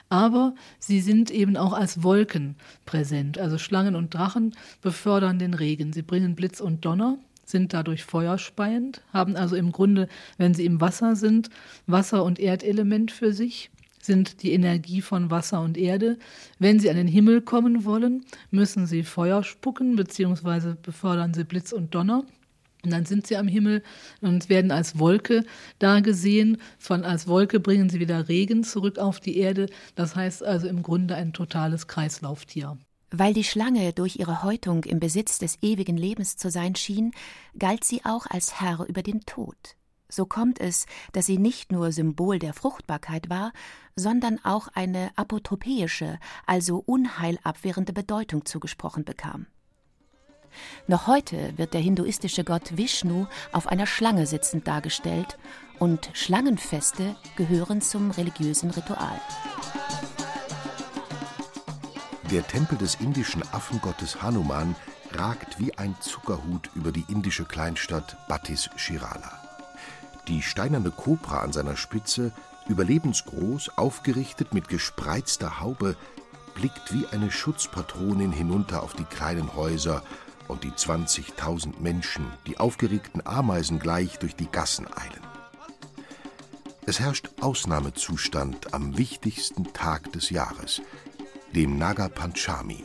aber 0.08 0.54
sie 0.78 1.00
sind 1.00 1.30
eben 1.30 1.56
auch 1.56 1.72
als 1.72 2.02
Wolken 2.02 2.56
präsent. 2.86 3.38
Also 3.38 3.58
Schlangen 3.58 3.94
und 3.94 4.14
Drachen 4.14 4.54
befördern 4.80 5.38
den 5.38 5.54
Regen, 5.54 5.92
sie 5.92 6.02
bringen 6.02 6.34
Blitz 6.34 6.60
und 6.60 6.84
Donner, 6.84 7.18
sind 7.44 7.72
dadurch 7.72 8.04
feuerspeiend, 8.04 9.02
haben 9.12 9.36
also 9.36 9.56
im 9.56 9.72
Grunde, 9.72 10.08
wenn 10.36 10.54
sie 10.54 10.66
im 10.66 10.80
Wasser 10.80 11.16
sind, 11.16 11.50
Wasser- 11.86 12.24
und 12.24 12.38
Erdelement 12.38 13.10
für 13.10 13.32
sich 13.32 13.70
sind 14.00 14.42
die 14.42 14.52
Energie 14.52 15.02
von 15.02 15.30
Wasser 15.30 15.60
und 15.60 15.76
Erde. 15.76 16.18
Wenn 16.58 16.80
sie 16.80 16.88
an 16.88 16.96
den 16.96 17.08
Himmel 17.08 17.42
kommen 17.42 17.84
wollen, 17.84 18.24
müssen 18.50 18.86
sie 18.86 19.02
Feuer 19.02 19.44
spucken, 19.44 19.96
beziehungsweise 19.96 20.76
befördern 20.80 21.34
sie 21.34 21.44
Blitz 21.44 21.72
und 21.72 21.94
Donner. 21.94 22.24
Und 22.88 22.92
dann 22.92 23.04
sind 23.04 23.26
sie 23.26 23.36
am 23.36 23.48
Himmel 23.48 23.82
und 24.22 24.48
werden 24.48 24.70
als 24.70 24.98
Wolke 24.98 25.44
da 25.78 26.00
gesehen. 26.00 26.56
Von 26.78 27.04
als 27.04 27.28
Wolke 27.28 27.60
bringen 27.60 27.90
sie 27.90 28.00
wieder 28.00 28.30
Regen 28.30 28.64
zurück 28.64 28.98
auf 28.98 29.20
die 29.20 29.36
Erde. 29.36 29.66
Das 29.94 30.16
heißt 30.16 30.42
also 30.42 30.66
im 30.68 30.82
Grunde 30.82 31.14
ein 31.14 31.34
totales 31.34 31.86
Kreislauftier. 31.86 32.78
Weil 33.10 33.34
die 33.34 33.44
Schlange 33.44 33.92
durch 33.92 34.16
ihre 34.16 34.42
Häutung 34.42 34.84
im 34.84 35.00
Besitz 35.00 35.38
des 35.38 35.58
ewigen 35.60 35.98
Lebens 35.98 36.38
zu 36.38 36.50
sein 36.50 36.76
schien, 36.76 37.12
galt 37.58 37.84
sie 37.84 38.06
auch 38.06 38.24
als 38.26 38.58
Herr 38.58 38.86
über 38.88 39.02
den 39.02 39.20
Tod. 39.20 39.76
So 40.08 40.24
kommt 40.24 40.58
es, 40.58 40.86
dass 41.12 41.26
sie 41.26 41.36
nicht 41.36 41.70
nur 41.70 41.92
Symbol 41.92 42.38
der 42.38 42.54
Fruchtbarkeit 42.54 43.28
war, 43.28 43.52
sondern 43.96 44.42
auch 44.44 44.68
eine 44.68 45.10
apotropäische, 45.14 46.18
also 46.46 46.82
unheilabwehrende 46.86 47.92
Bedeutung 47.92 48.46
zugesprochen 48.46 49.04
bekam. 49.04 49.46
Noch 50.86 51.06
heute 51.06 51.52
wird 51.56 51.74
der 51.74 51.80
hinduistische 51.80 52.44
Gott 52.44 52.76
Vishnu 52.76 53.26
auf 53.52 53.66
einer 53.66 53.86
Schlange 53.86 54.26
sitzend 54.26 54.66
dargestellt 54.66 55.38
und 55.78 56.10
Schlangenfeste 56.12 57.16
gehören 57.36 57.80
zum 57.80 58.10
religiösen 58.10 58.70
Ritual. 58.70 59.20
Der 62.30 62.46
Tempel 62.46 62.76
des 62.76 62.96
indischen 62.96 63.42
Affengottes 63.52 64.22
Hanuman 64.22 64.76
ragt 65.12 65.58
wie 65.58 65.76
ein 65.78 65.96
Zuckerhut 66.00 66.70
über 66.74 66.92
die 66.92 67.04
indische 67.08 67.44
Kleinstadt 67.44 68.16
Battis 68.28 68.68
Shirala. 68.76 69.32
Die 70.26 70.42
steinerne 70.42 70.90
Kobra 70.90 71.40
an 71.40 71.52
seiner 71.52 71.76
Spitze, 71.76 72.32
überlebensgroß, 72.68 73.78
aufgerichtet 73.78 74.52
mit 74.52 74.68
gespreizter 74.68 75.60
Haube, 75.60 75.96
blickt 76.54 76.92
wie 76.92 77.06
eine 77.06 77.30
Schutzpatronin 77.30 78.32
hinunter 78.32 78.82
auf 78.82 78.92
die 78.92 79.04
kleinen 79.04 79.54
Häuser 79.54 80.02
und 80.48 80.64
die 80.64 80.70
20.000 80.70 81.78
Menschen, 81.80 82.26
die 82.46 82.58
aufgeregten 82.58 83.24
Ameisen 83.26 83.78
gleich 83.78 84.18
durch 84.18 84.34
die 84.34 84.50
Gassen 84.50 84.86
eilen. 84.86 85.22
Es 86.86 87.00
herrscht 87.00 87.28
Ausnahmezustand 87.40 88.72
am 88.72 88.96
wichtigsten 88.96 89.72
Tag 89.74 90.10
des 90.12 90.30
Jahres, 90.30 90.80
dem 91.54 91.76
Naga 91.76 92.08
Panchami. 92.08 92.84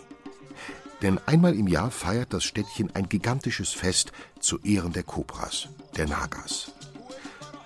Denn 1.01 1.19
einmal 1.25 1.55
im 1.55 1.67
Jahr 1.67 1.89
feiert 1.89 2.33
das 2.33 2.43
Städtchen 2.43 2.93
ein 2.95 3.07
gigantisches 3.07 3.71
Fest 3.71 4.11
zu 4.39 4.59
Ehren 4.59 4.93
der 4.93 5.03
Kobras, 5.03 5.69
der 5.95 6.07
Nagas. 6.07 6.71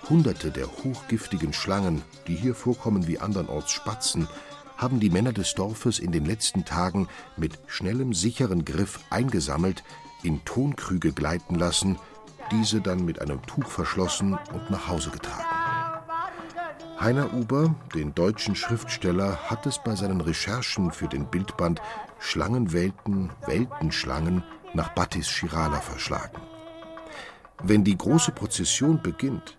Hunderte 0.10 0.52
der 0.52 0.68
hochgiftigen 0.68 1.54
Schlangen, 1.54 2.04
die 2.28 2.36
hier 2.36 2.56
vorkommen 2.56 3.08
wie 3.08 3.20
andernorts 3.20 3.72
Spatzen, 3.72 4.28
haben 4.78 5.00
die 5.00 5.10
Männer 5.10 5.34
des 5.34 5.54
Dorfes 5.56 6.00
in 6.00 6.12
den 6.12 6.26
letzten 6.26 6.66
Tagen 6.66 7.08
mit 7.36 7.60
schnellem, 7.68 8.14
sicheren 8.14 8.64
Griff 8.64 9.00
eingesammelt, 9.10 9.84
in 10.24 10.44
Tonkrüge 10.46 11.12
gleiten 11.12 11.56
lassen, 11.56 11.98
diese 12.52 12.82
dann 12.82 13.04
mit 13.06 13.22
einem 13.22 13.42
Tuch 13.46 13.68
verschlossen 13.68 14.38
und 14.54 14.70
nach 14.70 14.88
Hause 14.88 15.10
getragen. 15.10 15.46
Heiner 17.00 17.32
Uber, 17.34 17.76
den 17.94 18.16
deutschen 18.16 18.56
Schriftsteller, 18.56 19.38
hat 19.50 19.68
es 19.68 19.78
bei 19.84 19.96
seinen 19.96 20.22
Recherchen 20.22 20.92
für 20.92 21.08
den 21.08 21.28
Bildband 21.28 21.80
Schlangenwelten, 22.20 23.30
Weltenschlangen 23.46 24.44
nach 24.74 24.90
Battis 24.90 25.30
Shirala 25.30 25.80
verschlagen. 25.80 26.42
Wenn 27.64 27.84
die 27.84 27.98
große 27.98 28.32
Prozession 28.32 29.02
beginnt, 29.02 29.57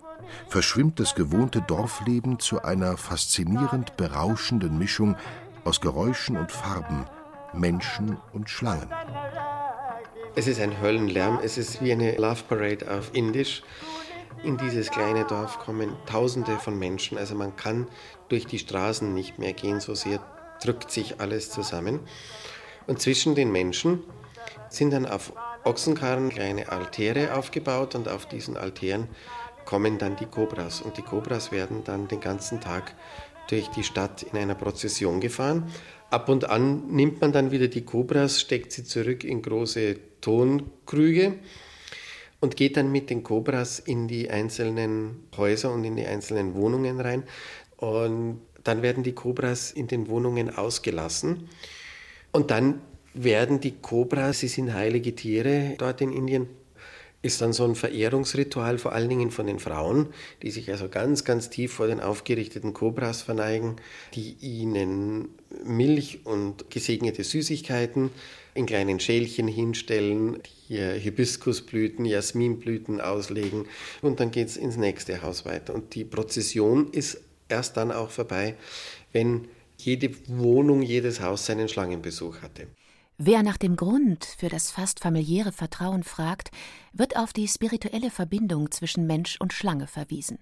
verschwimmt 0.48 1.00
das 1.00 1.14
gewohnte 1.14 1.62
Dorfleben 1.62 2.38
zu 2.38 2.62
einer 2.62 2.96
faszinierend 2.96 3.96
berauschenden 3.96 4.78
Mischung 4.78 5.16
aus 5.64 5.80
Geräuschen 5.80 6.36
und 6.36 6.52
Farben, 6.52 7.04
Menschen 7.52 8.16
und 8.32 8.48
Schlangen. 8.48 8.88
Es 10.34 10.46
ist 10.46 10.60
ein 10.60 10.80
Höllenlärm, 10.80 11.40
es 11.42 11.58
ist 11.58 11.82
wie 11.82 11.92
eine 11.92 12.16
Love 12.16 12.44
Parade 12.48 12.90
auf 12.90 13.10
Indisch. 13.12 13.62
In 14.44 14.56
dieses 14.56 14.90
kleine 14.90 15.24
Dorf 15.24 15.58
kommen 15.58 15.96
Tausende 16.06 16.58
von 16.58 16.78
Menschen, 16.78 17.18
also 17.18 17.34
man 17.34 17.56
kann 17.56 17.88
durch 18.28 18.46
die 18.46 18.58
Straßen 18.58 19.12
nicht 19.12 19.38
mehr 19.38 19.52
gehen, 19.52 19.80
so 19.80 19.94
sehr 19.94 20.20
drückt 20.62 20.90
sich 20.90 21.20
alles 21.20 21.50
zusammen. 21.50 22.00
Und 22.86 23.00
zwischen 23.00 23.34
den 23.34 23.50
Menschen 23.50 24.02
sind 24.68 24.92
dann 24.92 25.06
auf 25.06 25.32
Ochsenkarren 25.64 26.28
kleine 26.28 26.70
Altäre 26.70 27.34
aufgebaut 27.34 27.94
und 27.94 28.08
auf 28.08 28.26
diesen 28.26 28.56
Altären 28.56 29.08
kommen 29.68 29.98
dann 29.98 30.16
die 30.16 30.24
Kobras. 30.24 30.80
Und 30.80 30.96
die 30.96 31.02
Kobras 31.02 31.52
werden 31.52 31.84
dann 31.84 32.08
den 32.08 32.20
ganzen 32.20 32.58
Tag 32.58 32.94
durch 33.50 33.68
die 33.68 33.82
Stadt 33.82 34.22
in 34.22 34.38
einer 34.38 34.54
Prozession 34.54 35.20
gefahren. 35.20 35.70
Ab 36.08 36.30
und 36.30 36.48
an 36.48 36.86
nimmt 36.88 37.20
man 37.20 37.32
dann 37.32 37.50
wieder 37.50 37.68
die 37.68 37.84
Kobras, 37.84 38.40
steckt 38.40 38.72
sie 38.72 38.84
zurück 38.84 39.24
in 39.24 39.42
große 39.42 39.96
Tonkrüge 40.22 41.34
und 42.40 42.56
geht 42.56 42.78
dann 42.78 42.90
mit 42.90 43.10
den 43.10 43.22
Kobras 43.22 43.78
in 43.78 44.08
die 44.08 44.30
einzelnen 44.30 45.24
Häuser 45.36 45.70
und 45.70 45.84
in 45.84 45.96
die 45.96 46.06
einzelnen 46.06 46.54
Wohnungen 46.54 46.98
rein. 46.98 47.24
Und 47.76 48.40
dann 48.64 48.80
werden 48.80 49.02
die 49.02 49.12
Kobras 49.14 49.70
in 49.70 49.86
den 49.86 50.08
Wohnungen 50.08 50.48
ausgelassen. 50.48 51.46
Und 52.32 52.50
dann 52.50 52.80
werden 53.12 53.60
die 53.60 53.72
Kobras, 53.72 54.38
sie 54.38 54.48
sind 54.48 54.72
heilige 54.72 55.14
Tiere 55.14 55.74
dort 55.76 56.00
in 56.00 56.14
Indien, 56.14 56.48
ist 57.20 57.40
dann 57.40 57.52
so 57.52 57.64
ein 57.64 57.74
Verehrungsritual, 57.74 58.78
vor 58.78 58.92
allen 58.92 59.08
Dingen 59.08 59.30
von 59.30 59.46
den 59.46 59.58
Frauen, 59.58 60.06
die 60.42 60.50
sich 60.50 60.70
also 60.70 60.88
ganz, 60.88 61.24
ganz 61.24 61.50
tief 61.50 61.72
vor 61.72 61.88
den 61.88 62.00
aufgerichteten 62.00 62.72
Kobras 62.72 63.22
verneigen, 63.22 63.76
die 64.14 64.36
ihnen 64.40 65.30
Milch 65.64 66.20
und 66.24 66.70
gesegnete 66.70 67.24
Süßigkeiten 67.24 68.10
in 68.54 68.66
kleinen 68.66 69.00
Schälchen 69.00 69.48
hinstellen, 69.48 70.38
die 70.70 70.78
Hibiskusblüten, 70.78 72.04
Jasminblüten 72.04 73.00
auslegen 73.00 73.66
und 74.00 74.20
dann 74.20 74.30
geht 74.30 74.48
es 74.48 74.56
ins 74.56 74.76
nächste 74.76 75.22
Haus 75.22 75.44
weiter. 75.44 75.74
Und 75.74 75.94
die 75.94 76.04
Prozession 76.04 76.92
ist 76.92 77.20
erst 77.48 77.76
dann 77.76 77.90
auch 77.90 78.10
vorbei, 78.10 78.54
wenn 79.12 79.48
jede 79.76 80.10
Wohnung, 80.26 80.82
jedes 80.82 81.20
Haus 81.20 81.46
seinen 81.46 81.68
Schlangenbesuch 81.68 82.42
hatte. 82.42 82.68
Wer 83.20 83.42
nach 83.42 83.56
dem 83.56 83.74
Grund 83.74 84.24
für 84.24 84.48
das 84.48 84.70
fast 84.70 85.00
familiäre 85.00 85.50
Vertrauen 85.50 86.04
fragt, 86.04 86.52
wird 86.92 87.16
auf 87.16 87.32
die 87.32 87.48
spirituelle 87.48 88.10
Verbindung 88.10 88.70
zwischen 88.70 89.08
Mensch 89.08 89.40
und 89.40 89.52
Schlange 89.52 89.88
verwiesen. 89.88 90.38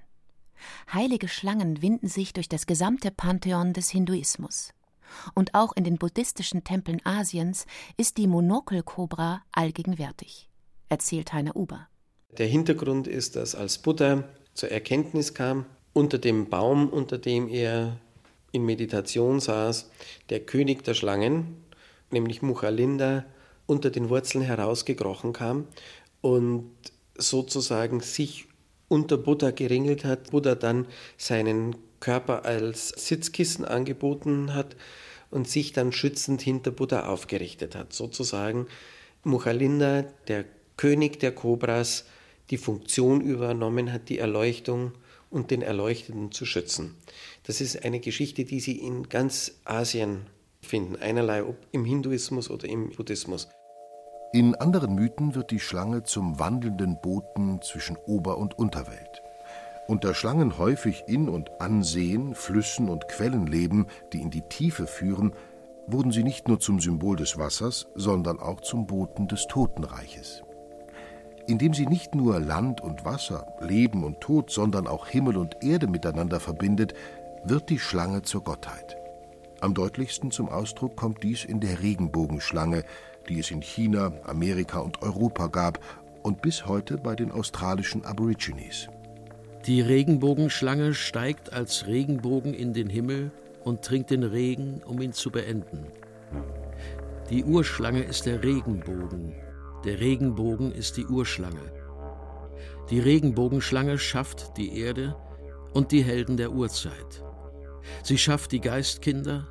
Heilige 0.93 1.27
Schlangen 1.27 1.81
winden 1.81 2.09
sich 2.09 2.35
durch 2.35 2.51
das 2.51 2.67
gesamte 2.67 3.11
Pantheon 3.11 3.73
des 3.73 3.89
Hinduismus. 3.89 4.75
Und 5.35 5.55
auch 5.55 5.75
in 5.75 5.85
den 5.85 5.97
buddhistischen 5.97 6.65
Tempeln 6.65 7.01
Asiens 7.05 7.65
ist 7.97 8.19
die 8.19 8.27
Monokelkobra 8.27 9.43
allgegenwärtig, 9.53 10.51
erzählt 10.91 11.33
Heiner 11.33 11.57
Uber. 11.57 11.89
Der 12.37 12.47
Hintergrund 12.47 13.07
ist, 13.07 13.37
dass 13.37 13.55
als 13.55 13.79
Buddha 13.79 14.25
zur 14.53 14.71
Erkenntnis 14.71 15.33
kam, 15.33 15.65
unter 15.95 16.19
dem 16.19 16.51
Baum, 16.51 16.91
unter 16.91 17.17
dem 17.17 17.49
er 17.49 17.97
in 18.53 18.67
Meditation 18.67 19.41
saß, 19.41 19.91
der 20.29 20.41
König 20.41 20.85
der 20.85 20.93
Schlangen, 20.93 21.65
nämlich 22.11 22.43
Muchalinda, 22.43 23.25
unter 23.67 23.91
den 23.91 24.09
Wurzeln 24.09 24.45
herausgekrochen 24.45 25.33
kam 25.33 25.67
und 26.21 26.71
sozusagen 27.19 28.01
sich 28.01 28.47
unter 28.89 29.17
Buddha 29.19 29.51
geringelt 29.51 30.05
hat, 30.05 30.31
Buddha 30.31 30.55
dann 30.55 30.87
seinen 31.17 31.75
Körper 32.01 32.45
als 32.45 32.89
Sitzkissen 32.89 33.65
angeboten 33.65 34.55
hat 34.55 34.77
und 35.31 35.49
sich 35.49 35.73
dann 35.73 35.93
schützend 35.93 36.41
hinter 36.41 36.71
Buddha 36.71 37.07
aufgerichtet 37.07 37.75
hat. 37.75 37.93
Sozusagen 37.93 38.67
Muchalinda, 39.25 40.05
der 40.29 40.45
König 40.77 41.19
der 41.19 41.33
Kobras, 41.33 42.05
die 42.51 42.59
Funktion 42.59 43.21
übernommen 43.21 43.93
hat, 43.93 44.09
die 44.09 44.19
Erleuchtung 44.19 44.93
und 45.31 45.51
den 45.51 45.63
Erleuchteten 45.63 46.31
zu 46.31 46.47
schützen. 46.47 46.95
Das 47.43 47.61
ist 47.61 47.85
eine 47.85 47.99
Geschichte, 47.99 48.45
die 48.45 48.61
Sie 48.61 48.79
in 48.79 49.09
ganz 49.09 49.59
Asien 49.65 50.27
finden, 50.67 50.97
einerlei 50.97 51.43
ob 51.45 51.57
im 51.73 51.85
Hinduismus 51.85 52.51
oder 52.51 52.69
im 52.69 52.91
Buddhismus. 52.91 53.49
In 54.33 54.55
anderen 54.57 54.95
Mythen 54.95 55.35
wird 55.35 55.51
die 55.51 55.61
Schlange 55.61 56.03
zum 56.03 56.39
wandelnden 56.39 57.01
Boten 57.01 57.63
zwischen 57.63 57.97
Ober- 58.07 58.39
und 58.39 58.59
Unterwelt. 58.59 59.23
Da 59.89 60.15
Schlangen 60.15 60.59
häufig 60.59 61.05
in 61.07 61.29
und 61.29 61.61
an 61.61 61.83
Seen, 61.83 62.35
Flüssen 62.35 62.89
und 62.89 63.09
Quellen 63.09 63.47
leben, 63.47 63.87
die 64.13 64.21
in 64.21 64.31
die 64.31 64.43
Tiefe 64.43 64.87
führen, 64.87 65.33
wurden 65.87 66.11
sie 66.11 66.25
nicht 66.25 66.49
nur 66.49 66.59
zum 66.59 66.81
Symbol 66.81 67.17
des 67.17 67.39
Wassers, 67.39 67.87
sondern 67.95 68.41
auch 68.41 68.61
zum 68.61 68.87
Boten 68.87 69.29
des 69.29 69.47
Totenreiches. 69.47 70.43
Indem 71.47 71.73
sie 71.75 71.87
nicht 71.87 72.15
nur 72.15 72.41
Land 72.41 72.81
und 72.81 73.05
Wasser, 73.05 73.47
Leben 73.61 74.03
und 74.03 74.21
Tod, 74.21 74.51
sondern 74.51 74.89
auch 74.89 75.07
Himmel 75.07 75.37
und 75.37 75.63
Erde 75.63 75.87
miteinander 75.87 76.41
verbindet, 76.41 76.95
wird 77.45 77.71
die 77.71 77.79
Schlange 77.79 78.23
zur 78.23 78.43
Gottheit. 78.43 78.97
Am 79.61 79.73
deutlichsten 79.73 80.31
zum 80.31 80.49
Ausdruck 80.49 80.97
kommt 80.97 81.23
dies 81.23 81.45
in 81.45 81.61
der 81.61 81.83
Regenbogenschlange, 81.83 82.85
die 83.29 83.39
es 83.39 83.51
in 83.51 83.63
China, 83.63 84.13
Amerika 84.25 84.81
und 84.81 85.03
Europa 85.03 85.47
gab 85.47 85.81
und 86.23 86.43
bis 86.43 86.67
heute 86.67 86.99
bei 86.99 87.15
den 87.15 87.33
australischen 87.33 88.05
Aborigines. 88.05 88.89
Die 89.67 89.81
Regenbogenschlange 89.81 90.95
steigt 90.95 91.53
als 91.53 91.87
Regenbogen 91.87 92.55
in 92.55 92.73
den 92.73 92.89
Himmel 92.89 93.33
und 93.65 93.83
trinkt 93.83 94.11
den 94.11 94.23
Regen, 94.23 94.83
um 94.85 95.01
ihn 95.01 95.13
zu 95.13 95.31
beenden. 95.31 95.87
Die 97.31 97.45
Urschlange 97.45 98.03
ist 98.03 98.27
der 98.27 98.45
Regenbogen, 98.45 99.35
der 99.85 99.99
Regenbogen 99.99 100.71
ist 100.71 100.97
die 100.97 101.07
Urschlange. 101.07 101.73
Die 102.91 103.01
Regenbogenschlange 103.01 103.99
schafft 103.99 104.57
die 104.57 104.79
Erde 104.79 105.17
und 105.73 105.91
die 105.91 106.05
Helden 106.05 106.37
der 106.37 106.53
Urzeit. 106.53 107.26
Sie 108.03 108.19
schafft 108.19 108.53
die 108.53 108.61
Geistkinder, 108.61 109.47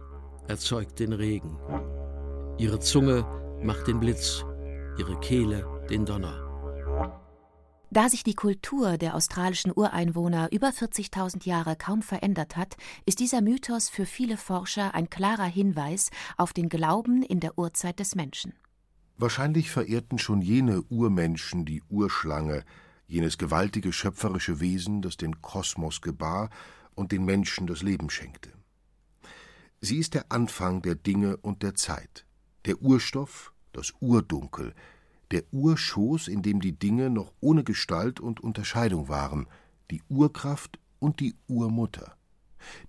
erzeugt 0.48 1.00
den 1.00 1.14
Regen. 1.14 1.58
Ihre 2.58 2.80
Zunge 2.80 3.26
macht 3.62 3.88
den 3.88 4.00
Blitz, 4.00 4.46
ihre 4.98 5.20
Kehle 5.20 5.66
den 5.90 6.06
Donner. 6.06 6.46
Da 7.92 8.10
sich 8.10 8.24
die 8.24 8.34
Kultur 8.34 8.98
der 8.98 9.16
australischen 9.16 9.72
Ureinwohner 9.74 10.52
über 10.52 10.70
40.000 10.70 11.46
Jahre 11.46 11.76
kaum 11.78 12.02
verändert 12.02 12.58
hat, 12.58 12.76
ist 13.06 13.20
dieser 13.20 13.42
Mythos 13.42 13.90
für 13.90 14.06
viele 14.06 14.38
Forscher 14.38 14.94
ein 14.94 15.10
klarer 15.10 15.46
Hinweis 15.46 16.10
auf 16.36 16.52
den 16.52 16.68
Glauben 16.68 17.24
in 17.24 17.40
der 17.40 17.58
Urzeit 17.58 18.00
des 18.00 18.16
Menschen. 18.16 18.54
Wahrscheinlich 19.18 19.72
verehrten 19.72 20.18
schon 20.18 20.42
jene 20.42 20.82
Urmenschen 20.90 21.64
die 21.64 21.82
Urschlange, 21.90 22.66
jenes 23.08 23.38
gewaltige 23.38 23.94
schöpferische 23.94 24.60
Wesen, 24.60 25.02
das 25.02 25.16
den 25.16 25.42
Kosmos 25.42 26.02
gebar 26.02 26.50
und 26.96 27.12
den 27.12 27.26
Menschen 27.26 27.68
das 27.68 27.84
Leben 27.84 28.10
schenkte. 28.10 28.52
Sie 29.82 29.98
ist 29.98 30.14
der 30.14 30.32
Anfang 30.32 30.82
der 30.82 30.96
Dinge 30.96 31.38
und 31.38 31.62
der 31.62 31.76
Zeit, 31.76 32.26
der 32.66 32.82
Urstoff, 32.82 33.54
das 33.72 33.94
Urdunkel, 34.00 34.74
der 35.32 35.44
Urschoß, 35.52 36.28
in 36.28 36.42
dem 36.42 36.62
die 36.62 36.78
Dinge 36.78 37.10
noch 37.10 37.34
ohne 37.42 37.64
Gestalt 37.64 38.20
und 38.20 38.40
Unterscheidung 38.40 39.10
waren, 39.10 39.48
die 39.92 40.02
Urkraft 40.10 40.80
und 41.00 41.20
die 41.20 41.36
Urmutter. 41.48 42.16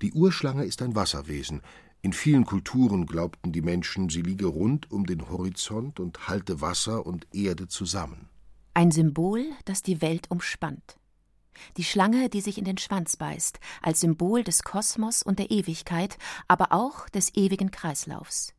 Die 0.03 0.13
Urschlange 0.13 0.65
ist 0.65 0.81
ein 0.83 0.95
Wasserwesen. 0.95 1.61
In 2.03 2.13
vielen 2.13 2.45
Kulturen 2.45 3.07
glaubten 3.07 3.53
die 3.53 3.63
Menschen, 3.63 4.09
sie 4.09 4.23
liege 4.23 4.47
rund 4.47 4.91
um 4.91 5.07
den 5.07 5.29
Horizont 5.29 5.99
und 5.99 6.29
halte 6.29 6.61
Wasser 6.61 7.05
und 7.05 7.27
Erde 7.35 7.69
zusammen. 7.69 8.29
Ein 8.75 8.91
Symbol, 8.91 9.45
das 9.65 9.83
die 9.83 10.01
Welt 10.03 10.31
umspannt. 10.31 10.97
Die 11.77 11.85
Schlange, 11.85 12.29
die 12.29 12.41
sich 12.41 12.59
in 12.59 12.65
den 12.65 12.79
Schwanz 12.79 13.17
beißt, 13.17 13.59
als 13.83 14.01
Symbol 14.01 14.45
des 14.45 14.63
Kosmos 14.63 15.23
und 15.23 15.39
der 15.39 15.51
Ewigkeit, 15.51 16.19
aber 16.49 16.73
auch 16.73 17.09
des 17.09 17.35
ewigen 17.35 17.71
Kreislaufs. 17.71 18.53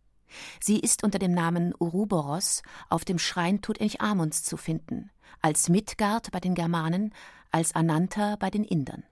Sie 0.59 0.79
ist 0.79 1.03
unter 1.03 1.19
dem 1.19 1.33
Namen 1.33 1.73
Uruboros 1.79 2.61
auf 2.89 3.05
dem 3.05 3.19
Schrein 3.19 3.61
Tutanchamuns 3.61 4.43
zu 4.43 4.57
finden, 4.57 5.09
als 5.41 5.69
Midgard 5.69 6.31
bei 6.31 6.39
den 6.39 6.55
Germanen, 6.55 7.13
als 7.51 7.75
Ananta 7.75 8.35
bei 8.35 8.49
den 8.49 8.63
Indern. 8.63 9.03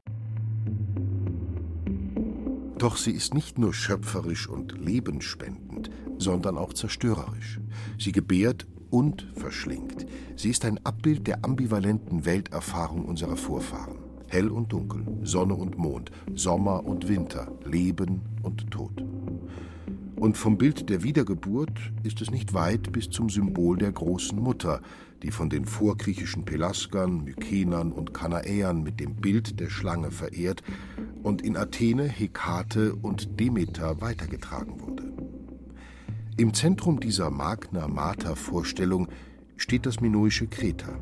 Doch 2.78 2.98
sie 2.98 3.12
ist 3.12 3.34
nicht 3.34 3.58
nur 3.58 3.74
schöpferisch 3.74 4.50
und 4.50 4.78
lebensspendend, 4.78 5.90
sondern 6.18 6.58
auch 6.58 6.74
zerstörerisch. 6.74 7.62
Sie 7.98 8.12
gebärt 8.12 8.68
und 8.90 9.28
verschlingt. 9.36 10.06
Sie 10.36 10.50
ist 10.50 10.66
ein 10.66 10.80
Abbild 10.86 11.28
der 11.28 11.44
ambivalenten 11.44 12.26
Welterfahrung 12.26 13.06
unserer 13.06 13.38
Vorfahren. 13.38 13.98
Hell 14.28 14.50
und 14.50 14.72
dunkel, 14.72 15.06
Sonne 15.24 15.54
und 15.54 15.78
Mond, 15.78 16.12
Sommer 16.34 16.86
und 16.86 17.08
Winter, 17.08 17.52
Leben 17.64 18.22
und 18.42 18.70
Tod. 18.72 19.04
Und 20.16 20.38
vom 20.38 20.58
Bild 20.58 20.90
der 20.90 21.04
Wiedergeburt 21.04 21.92
ist 22.04 22.22
es 22.22 22.32
nicht 22.32 22.54
weit 22.54 22.92
bis 22.92 23.10
zum 23.10 23.30
Symbol 23.30 23.78
der 23.78 23.92
großen 23.92 24.40
Mutter, 24.40 24.82
die 25.22 25.32
von 25.32 25.50
den 25.50 25.66
vorgriechischen 25.66 26.46
Pelasgern, 26.46 27.24
Mykenern 27.24 27.92
und 27.92 28.14
Kanaäern 28.14 28.82
mit 28.82 29.00
dem 29.00 29.16
Bild 29.16 29.60
der 29.60 29.70
Schlange 29.70 30.12
verehrt 30.12 30.64
und 31.24 31.42
in 31.42 31.58
Athene, 31.58 32.04
Hekate 32.04 32.96
und 32.96 33.40
Demeter 33.40 34.02
weitergetragen 34.02 34.80
wurde. 34.80 35.15
Im 36.38 36.54
Zentrum 36.54 37.00
dieser 37.00 37.32
Magna 37.32 37.88
Mater-Vorstellung 37.88 39.08
steht 39.56 39.86
das 39.86 40.02
minoische 40.02 40.48
Kreta. 40.48 41.00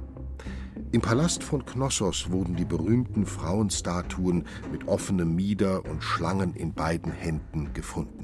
Im 0.91 1.01
Palast 1.01 1.43
von 1.43 1.65
Knossos 1.65 2.29
wurden 2.29 2.55
die 2.55 2.65
berühmten 2.65 3.25
Frauenstatuen 3.25 4.45
mit 4.71 4.87
offenem 4.87 5.33
Mieder 5.35 5.85
und 5.89 6.03
Schlangen 6.03 6.53
in 6.53 6.73
beiden 6.73 7.11
Händen 7.11 7.73
gefunden. 7.73 8.23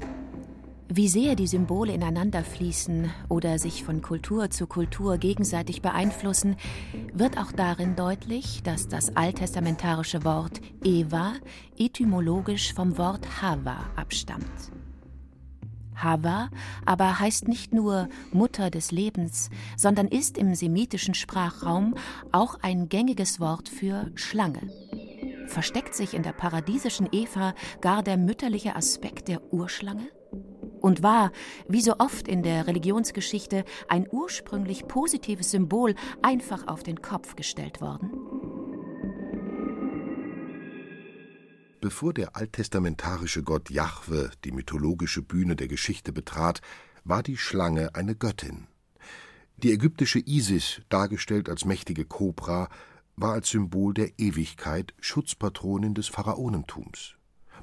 Wie 0.88 1.08
sehr 1.08 1.34
die 1.34 1.48
Symbole 1.48 1.92
ineinander 1.92 2.44
fließen 2.44 3.10
oder 3.28 3.58
sich 3.58 3.82
von 3.82 4.02
Kultur 4.02 4.50
zu 4.50 4.68
Kultur 4.68 5.18
gegenseitig 5.18 5.82
beeinflussen, 5.82 6.54
wird 7.12 7.38
auch 7.38 7.50
darin 7.50 7.96
deutlich, 7.96 8.62
dass 8.62 8.86
das 8.86 9.16
alttestamentarische 9.16 10.22
Wort 10.22 10.60
Eva 10.84 11.32
etymologisch 11.76 12.72
vom 12.72 12.98
Wort 12.98 13.42
Hava 13.42 13.78
abstammt. 13.96 14.70
Hava 16.02 16.50
aber 16.86 17.20
heißt 17.20 17.48
nicht 17.48 17.72
nur 17.72 18.08
Mutter 18.32 18.70
des 18.70 18.92
Lebens, 18.92 19.50
sondern 19.76 20.08
ist 20.08 20.38
im 20.38 20.54
semitischen 20.54 21.14
Sprachraum 21.14 21.94
auch 22.32 22.58
ein 22.62 22.88
gängiges 22.88 23.40
Wort 23.40 23.68
für 23.68 24.10
Schlange. 24.14 24.70
Versteckt 25.46 25.94
sich 25.94 26.14
in 26.14 26.22
der 26.22 26.32
paradiesischen 26.32 27.08
Eva 27.10 27.54
gar 27.80 28.02
der 28.02 28.16
mütterliche 28.16 28.76
Aspekt 28.76 29.28
der 29.28 29.52
Urschlange? 29.52 30.08
und 30.80 31.02
war, 31.02 31.30
wie 31.68 31.80
so 31.80 31.96
oft 31.98 32.26
in 32.26 32.42
der 32.42 32.66
Religionsgeschichte, 32.66 33.64
ein 33.88 34.06
ursprünglich 34.10 34.88
positives 34.88 35.50
Symbol 35.50 35.94
einfach 36.22 36.66
auf 36.68 36.82
den 36.82 37.02
Kopf 37.02 37.36
gestellt 37.36 37.80
worden? 37.80 38.10
Bevor 41.80 42.12
der 42.12 42.36
alttestamentarische 42.36 43.42
Gott 43.42 43.70
Jahwe 43.70 44.30
die 44.44 44.52
mythologische 44.52 45.22
Bühne 45.22 45.56
der 45.56 45.66
Geschichte 45.66 46.12
betrat, 46.12 46.60
war 47.04 47.22
die 47.22 47.38
Schlange 47.38 47.94
eine 47.94 48.14
Göttin. 48.14 48.66
Die 49.56 49.72
ägyptische 49.72 50.18
Isis, 50.18 50.82
dargestellt 50.90 51.48
als 51.48 51.64
mächtige 51.64 52.04
Kobra, 52.04 52.68
war 53.16 53.32
als 53.32 53.48
Symbol 53.48 53.94
der 53.94 54.18
Ewigkeit 54.18 54.92
Schutzpatronin 55.00 55.94
des 55.94 56.08
Pharaonentums. 56.08 57.16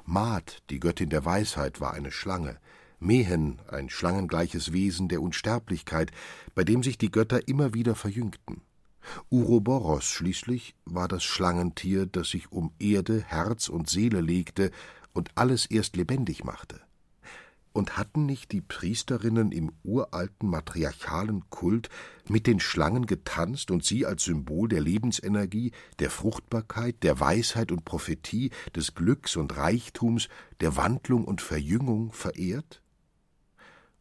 Maat, 0.04 0.62
die 0.70 0.80
Göttin 0.80 1.10
der 1.10 1.24
Weisheit, 1.24 1.80
war 1.80 1.94
eine 1.94 2.10
Schlange. 2.10 2.58
Mehen, 2.98 3.60
ein 3.68 3.88
schlangengleiches 3.88 4.72
Wesen 4.72 5.08
der 5.08 5.22
Unsterblichkeit, 5.22 6.10
bei 6.56 6.64
dem 6.64 6.82
sich 6.82 6.98
die 6.98 7.12
Götter 7.12 7.46
immer 7.46 7.72
wieder 7.72 7.94
verjüngten. 7.94 8.62
Uroboros 9.30 10.04
schließlich 10.04 10.74
war 10.84 11.08
das 11.08 11.24
Schlangentier, 11.24 12.06
das 12.06 12.30
sich 12.30 12.50
um 12.52 12.72
Erde, 12.78 13.22
Herz 13.26 13.68
und 13.68 13.88
Seele 13.88 14.20
legte 14.20 14.70
und 15.12 15.30
alles 15.34 15.66
erst 15.66 15.96
lebendig 15.96 16.44
machte. 16.44 16.80
Und 17.72 17.96
hatten 17.96 18.26
nicht 18.26 18.50
die 18.52 18.60
Priesterinnen 18.60 19.52
im 19.52 19.70
uralten 19.84 20.48
matriarchalen 20.48 21.48
Kult 21.50 21.90
mit 22.28 22.46
den 22.46 22.60
Schlangen 22.60 23.06
getanzt 23.06 23.70
und 23.70 23.84
sie 23.84 24.04
als 24.04 24.24
Symbol 24.24 24.68
der 24.68 24.80
Lebensenergie, 24.80 25.72
der 25.98 26.10
Fruchtbarkeit, 26.10 27.02
der 27.02 27.20
Weisheit 27.20 27.70
und 27.70 27.84
Prophetie, 27.84 28.50
des 28.74 28.94
Glücks 28.94 29.36
und 29.36 29.56
Reichtums, 29.56 30.28
der 30.60 30.76
Wandlung 30.76 31.24
und 31.24 31.40
Verjüngung 31.40 32.10
verehrt? 32.12 32.82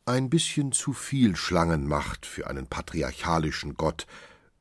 Ein 0.06 0.30
bisschen 0.30 0.72
zu 0.72 0.94
viel 0.94 1.36
Schlangenmacht 1.36 2.26
für 2.26 2.48
einen 2.48 2.68
patriarchalischen 2.68 3.76
Gott, 3.76 4.08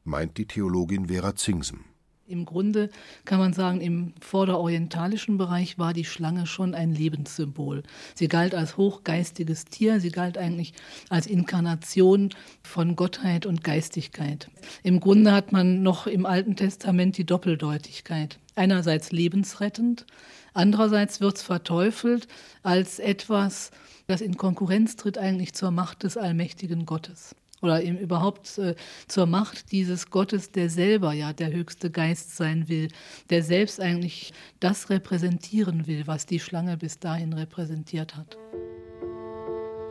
meint 0.06 0.38
die 0.38 0.46
Theologin 0.46 1.08
Vera 1.08 1.34
Zingsen. 1.34 1.84
Im 2.28 2.44
Grunde 2.44 2.90
kann 3.24 3.38
man 3.38 3.52
sagen, 3.52 3.80
im 3.80 4.12
vorderorientalischen 4.20 5.38
Bereich 5.38 5.78
war 5.78 5.92
die 5.92 6.04
Schlange 6.04 6.46
schon 6.46 6.74
ein 6.74 6.92
Lebenssymbol. 6.92 7.84
Sie 8.16 8.26
galt 8.26 8.52
als 8.52 8.76
hochgeistiges 8.76 9.66
Tier, 9.66 10.00
sie 10.00 10.10
galt 10.10 10.36
eigentlich 10.36 10.72
als 11.08 11.28
Inkarnation 11.28 12.30
von 12.64 12.96
Gottheit 12.96 13.46
und 13.46 13.62
Geistigkeit. 13.62 14.50
Im 14.82 14.98
Grunde 14.98 15.30
hat 15.30 15.52
man 15.52 15.84
noch 15.84 16.08
im 16.08 16.26
Alten 16.26 16.56
Testament 16.56 17.16
die 17.16 17.26
Doppeldeutigkeit. 17.26 18.40
Einerseits 18.56 19.12
lebensrettend, 19.12 20.04
andererseits 20.52 21.20
wird 21.20 21.36
es 21.36 21.42
verteufelt 21.42 22.26
als 22.64 22.98
etwas, 22.98 23.70
das 24.08 24.20
in 24.20 24.36
Konkurrenz 24.36 24.96
tritt 24.96 25.16
eigentlich 25.16 25.52
zur 25.52 25.70
Macht 25.70 26.02
des 26.02 26.16
allmächtigen 26.16 26.86
Gottes. 26.86 27.36
Oder 27.62 27.82
ihm 27.82 27.96
überhaupt 27.96 28.58
äh, 28.58 28.74
zur 29.08 29.26
Macht 29.26 29.72
dieses 29.72 30.10
Gottes, 30.10 30.50
der 30.50 30.70
selber 30.70 31.12
ja 31.12 31.32
der 31.32 31.52
höchste 31.52 31.90
Geist 31.90 32.36
sein 32.36 32.68
will, 32.68 32.88
der 33.30 33.42
selbst 33.42 33.80
eigentlich 33.80 34.32
das 34.60 34.90
repräsentieren 34.90 35.86
will, 35.86 36.06
was 36.06 36.26
die 36.26 36.40
Schlange 36.40 36.76
bis 36.76 36.98
dahin 36.98 37.32
repräsentiert 37.32 38.16
hat. 38.16 38.36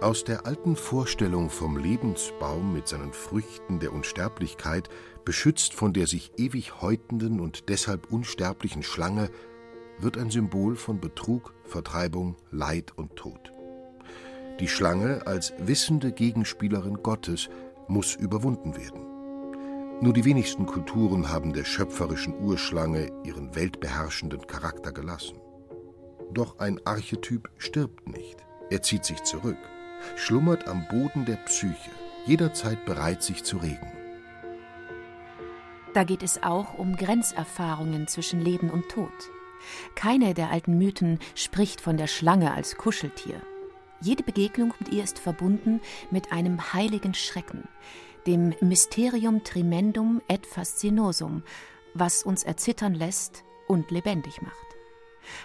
Aus 0.01 0.23
der 0.23 0.45
alten 0.45 0.75
Vorstellung 0.75 1.49
vom 1.49 1.77
Lebensbaum 1.77 2.73
mit 2.73 2.87
seinen 2.87 3.13
Früchten 3.13 3.79
der 3.79 3.93
Unsterblichkeit, 3.93 4.89
beschützt 5.23 5.73
von 5.73 5.93
der 5.93 6.05
sich 6.05 6.31
ewig 6.37 6.81
häutenden 6.81 7.39
und 7.39 7.69
deshalb 7.69 8.11
unsterblichen 8.11 8.83
Schlange, 8.83 9.31
wird 9.97 10.17
ein 10.17 10.29
Symbol 10.29 10.75
von 10.75 10.99
Betrug, 10.99 11.53
Vertreibung, 11.63 12.35
Leid 12.51 12.91
und 12.97 13.15
Tod. 13.15 13.54
Die 14.59 14.69
Schlange 14.69 15.27
als 15.27 15.53
wissende 15.57 16.13
Gegenspielerin 16.13 17.03
Gottes 17.03 17.49
muss 17.89 18.15
überwunden 18.15 18.77
werden. 18.77 19.01
Nur 20.01 20.13
die 20.13 20.23
wenigsten 20.23 20.65
Kulturen 20.65 21.29
haben 21.29 21.51
der 21.51 21.65
schöpferischen 21.65 22.33
Urschlange 22.39 23.11
ihren 23.23 23.53
weltbeherrschenden 23.53 24.47
Charakter 24.47 24.93
gelassen. 24.93 25.39
Doch 26.31 26.59
ein 26.59 26.79
Archetyp 26.85 27.49
stirbt 27.57 28.07
nicht. 28.07 28.45
Er 28.69 28.81
zieht 28.81 29.03
sich 29.03 29.23
zurück, 29.23 29.57
schlummert 30.15 30.67
am 30.69 30.87
Boden 30.89 31.25
der 31.25 31.37
Psyche, 31.45 31.91
jederzeit 32.25 32.85
bereit, 32.85 33.23
sich 33.23 33.43
zu 33.43 33.57
regen. 33.57 33.91
Da 35.93 36.03
geht 36.03 36.23
es 36.23 36.43
auch 36.43 36.77
um 36.77 36.95
Grenzerfahrungen 36.95 38.07
zwischen 38.07 38.39
Leben 38.39 38.69
und 38.69 38.87
Tod. 38.89 39.11
Keine 39.95 40.33
der 40.33 40.51
alten 40.51 40.77
Mythen 40.77 41.19
spricht 41.35 41.81
von 41.81 41.97
der 41.97 42.07
Schlange 42.07 42.53
als 42.53 42.77
Kuscheltier. 42.77 43.41
Jede 44.05 44.21
Begegnung 44.21 44.71
mit 44.77 44.89
ihr 44.89 45.03
ist 45.03 45.17
verbunden 45.17 45.81
mit 46.11 46.31
einem 46.31 46.73
heiligen 46.73 47.15
Schrecken, 47.15 47.67
dem 48.27 48.53
Mysterium 48.61 49.43
tremendum 49.43 50.21
et 50.27 50.45
fascinosum, 50.45 51.41
was 51.95 52.21
uns 52.21 52.43
erzittern 52.43 52.93
lässt 52.93 53.43
und 53.67 53.89
lebendig 53.89 54.43
macht. 54.43 54.53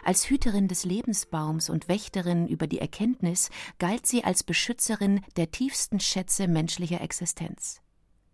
Als 0.04 0.28
Hüterin 0.28 0.68
des 0.68 0.84
Lebensbaums 0.84 1.70
und 1.70 1.88
Wächterin 1.88 2.48
über 2.48 2.66
die 2.66 2.80
Erkenntnis 2.80 3.48
galt 3.78 4.06
sie 4.06 4.24
als 4.24 4.42
Beschützerin 4.42 5.22
der 5.38 5.50
tiefsten 5.50 5.98
Schätze 5.98 6.46
menschlicher 6.46 7.00
Existenz. 7.00 7.80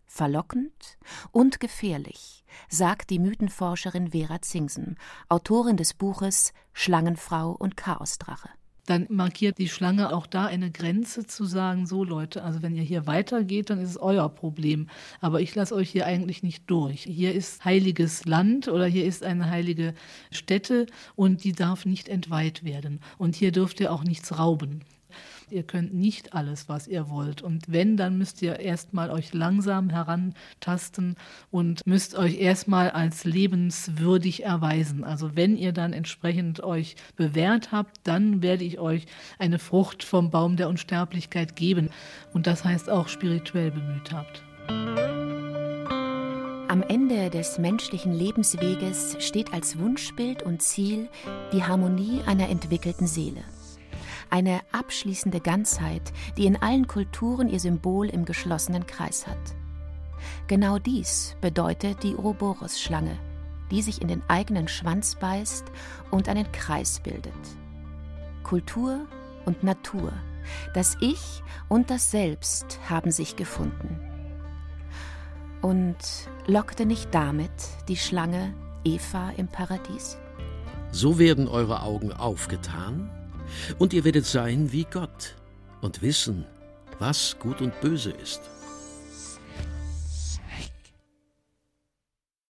Verlockend 0.06 0.98
und 1.30 1.60
gefährlich, 1.60 2.44
sagt 2.68 3.10
die 3.10 3.20
Mythenforscherin 3.20 4.10
Vera 4.10 4.42
Zingsen, 4.42 4.98
Autorin 5.28 5.76
des 5.76 5.94
Buches 5.94 6.52
Schlangenfrau 6.72 7.52
und 7.52 7.76
Chaosdrache 7.76 8.48
dann 8.86 9.06
markiert 9.10 9.58
die 9.58 9.68
Schlange 9.68 10.14
auch 10.14 10.26
da 10.26 10.46
eine 10.46 10.70
Grenze 10.70 11.26
zu 11.26 11.44
sagen, 11.44 11.86
so 11.86 12.04
Leute, 12.04 12.42
also 12.42 12.62
wenn 12.62 12.74
ihr 12.74 12.82
hier 12.82 13.06
weitergeht, 13.06 13.70
dann 13.70 13.80
ist 13.80 13.90
es 13.90 13.98
euer 13.98 14.28
Problem. 14.28 14.88
Aber 15.20 15.40
ich 15.40 15.54
lasse 15.54 15.74
euch 15.74 15.90
hier 15.90 16.06
eigentlich 16.06 16.42
nicht 16.42 16.70
durch. 16.70 17.02
Hier 17.02 17.34
ist 17.34 17.64
heiliges 17.64 18.24
Land 18.24 18.68
oder 18.68 18.86
hier 18.86 19.04
ist 19.04 19.22
eine 19.22 19.50
heilige 19.50 19.94
Stätte 20.30 20.86
und 21.16 21.44
die 21.44 21.52
darf 21.52 21.84
nicht 21.84 22.08
entweiht 22.08 22.64
werden. 22.64 23.00
Und 23.18 23.34
hier 23.34 23.52
dürft 23.52 23.80
ihr 23.80 23.92
auch 23.92 24.04
nichts 24.04 24.38
rauben. 24.38 24.80
Ihr 25.48 25.62
könnt 25.62 25.94
nicht 25.94 26.34
alles, 26.34 26.68
was 26.68 26.88
ihr 26.88 27.08
wollt. 27.08 27.40
Und 27.40 27.64
wenn, 27.68 27.96
dann 27.96 28.18
müsst 28.18 28.42
ihr 28.42 28.58
erstmal 28.58 29.10
euch 29.10 29.32
langsam 29.32 29.90
herantasten 29.90 31.14
und 31.52 31.86
müsst 31.86 32.16
euch 32.16 32.40
erstmal 32.40 32.90
als 32.90 33.24
lebenswürdig 33.24 34.42
erweisen. 34.42 35.04
Also 35.04 35.36
wenn 35.36 35.56
ihr 35.56 35.72
dann 35.72 35.92
entsprechend 35.92 36.64
euch 36.64 36.96
bewährt 37.14 37.70
habt, 37.70 38.00
dann 38.02 38.42
werde 38.42 38.64
ich 38.64 38.80
euch 38.80 39.06
eine 39.38 39.60
Frucht 39.60 40.02
vom 40.02 40.30
Baum 40.30 40.56
der 40.56 40.68
Unsterblichkeit 40.68 41.54
geben. 41.54 41.90
Und 42.32 42.48
das 42.48 42.64
heißt 42.64 42.90
auch 42.90 43.06
spirituell 43.06 43.70
bemüht 43.70 44.12
habt. 44.12 44.42
Am 46.68 46.82
Ende 46.82 47.30
des 47.30 47.58
menschlichen 47.58 48.12
Lebensweges 48.12 49.16
steht 49.20 49.52
als 49.52 49.78
Wunschbild 49.78 50.42
und 50.42 50.60
Ziel 50.60 51.08
die 51.52 51.62
Harmonie 51.62 52.22
einer 52.26 52.48
entwickelten 52.48 53.06
Seele 53.06 53.44
eine 54.30 54.60
abschließende 54.72 55.40
Ganzheit, 55.40 56.12
die 56.36 56.46
in 56.46 56.60
allen 56.60 56.86
Kulturen 56.86 57.48
ihr 57.48 57.60
Symbol 57.60 58.08
im 58.08 58.24
geschlossenen 58.24 58.86
Kreis 58.86 59.26
hat. 59.26 59.56
Genau 60.46 60.78
dies 60.78 61.36
bedeutet 61.40 62.02
die 62.02 62.16
Ouroboros-Schlange, 62.16 63.18
die 63.70 63.82
sich 63.82 64.00
in 64.00 64.08
den 64.08 64.22
eigenen 64.28 64.68
Schwanz 64.68 65.14
beißt 65.16 65.64
und 66.10 66.28
einen 66.28 66.50
Kreis 66.52 67.00
bildet. 67.00 67.32
Kultur 68.42 69.06
und 69.44 69.62
Natur, 69.64 70.12
das 70.74 70.96
Ich 71.00 71.42
und 71.68 71.90
das 71.90 72.10
Selbst 72.10 72.78
haben 72.88 73.10
sich 73.10 73.36
gefunden. 73.36 74.00
Und 75.62 75.96
lockte 76.46 76.86
nicht 76.86 77.12
damit 77.14 77.50
die 77.88 77.96
Schlange 77.96 78.54
Eva 78.84 79.30
im 79.36 79.48
Paradies? 79.48 80.16
So 80.92 81.18
werden 81.18 81.48
eure 81.48 81.82
Augen 81.82 82.12
aufgetan 82.12 83.10
und 83.78 83.92
ihr 83.92 84.04
werdet 84.04 84.26
sein 84.26 84.72
wie 84.72 84.84
Gott 84.84 85.34
und 85.80 86.02
wissen, 86.02 86.44
was 86.98 87.38
gut 87.38 87.60
und 87.60 87.80
böse 87.80 88.10
ist. 88.10 88.40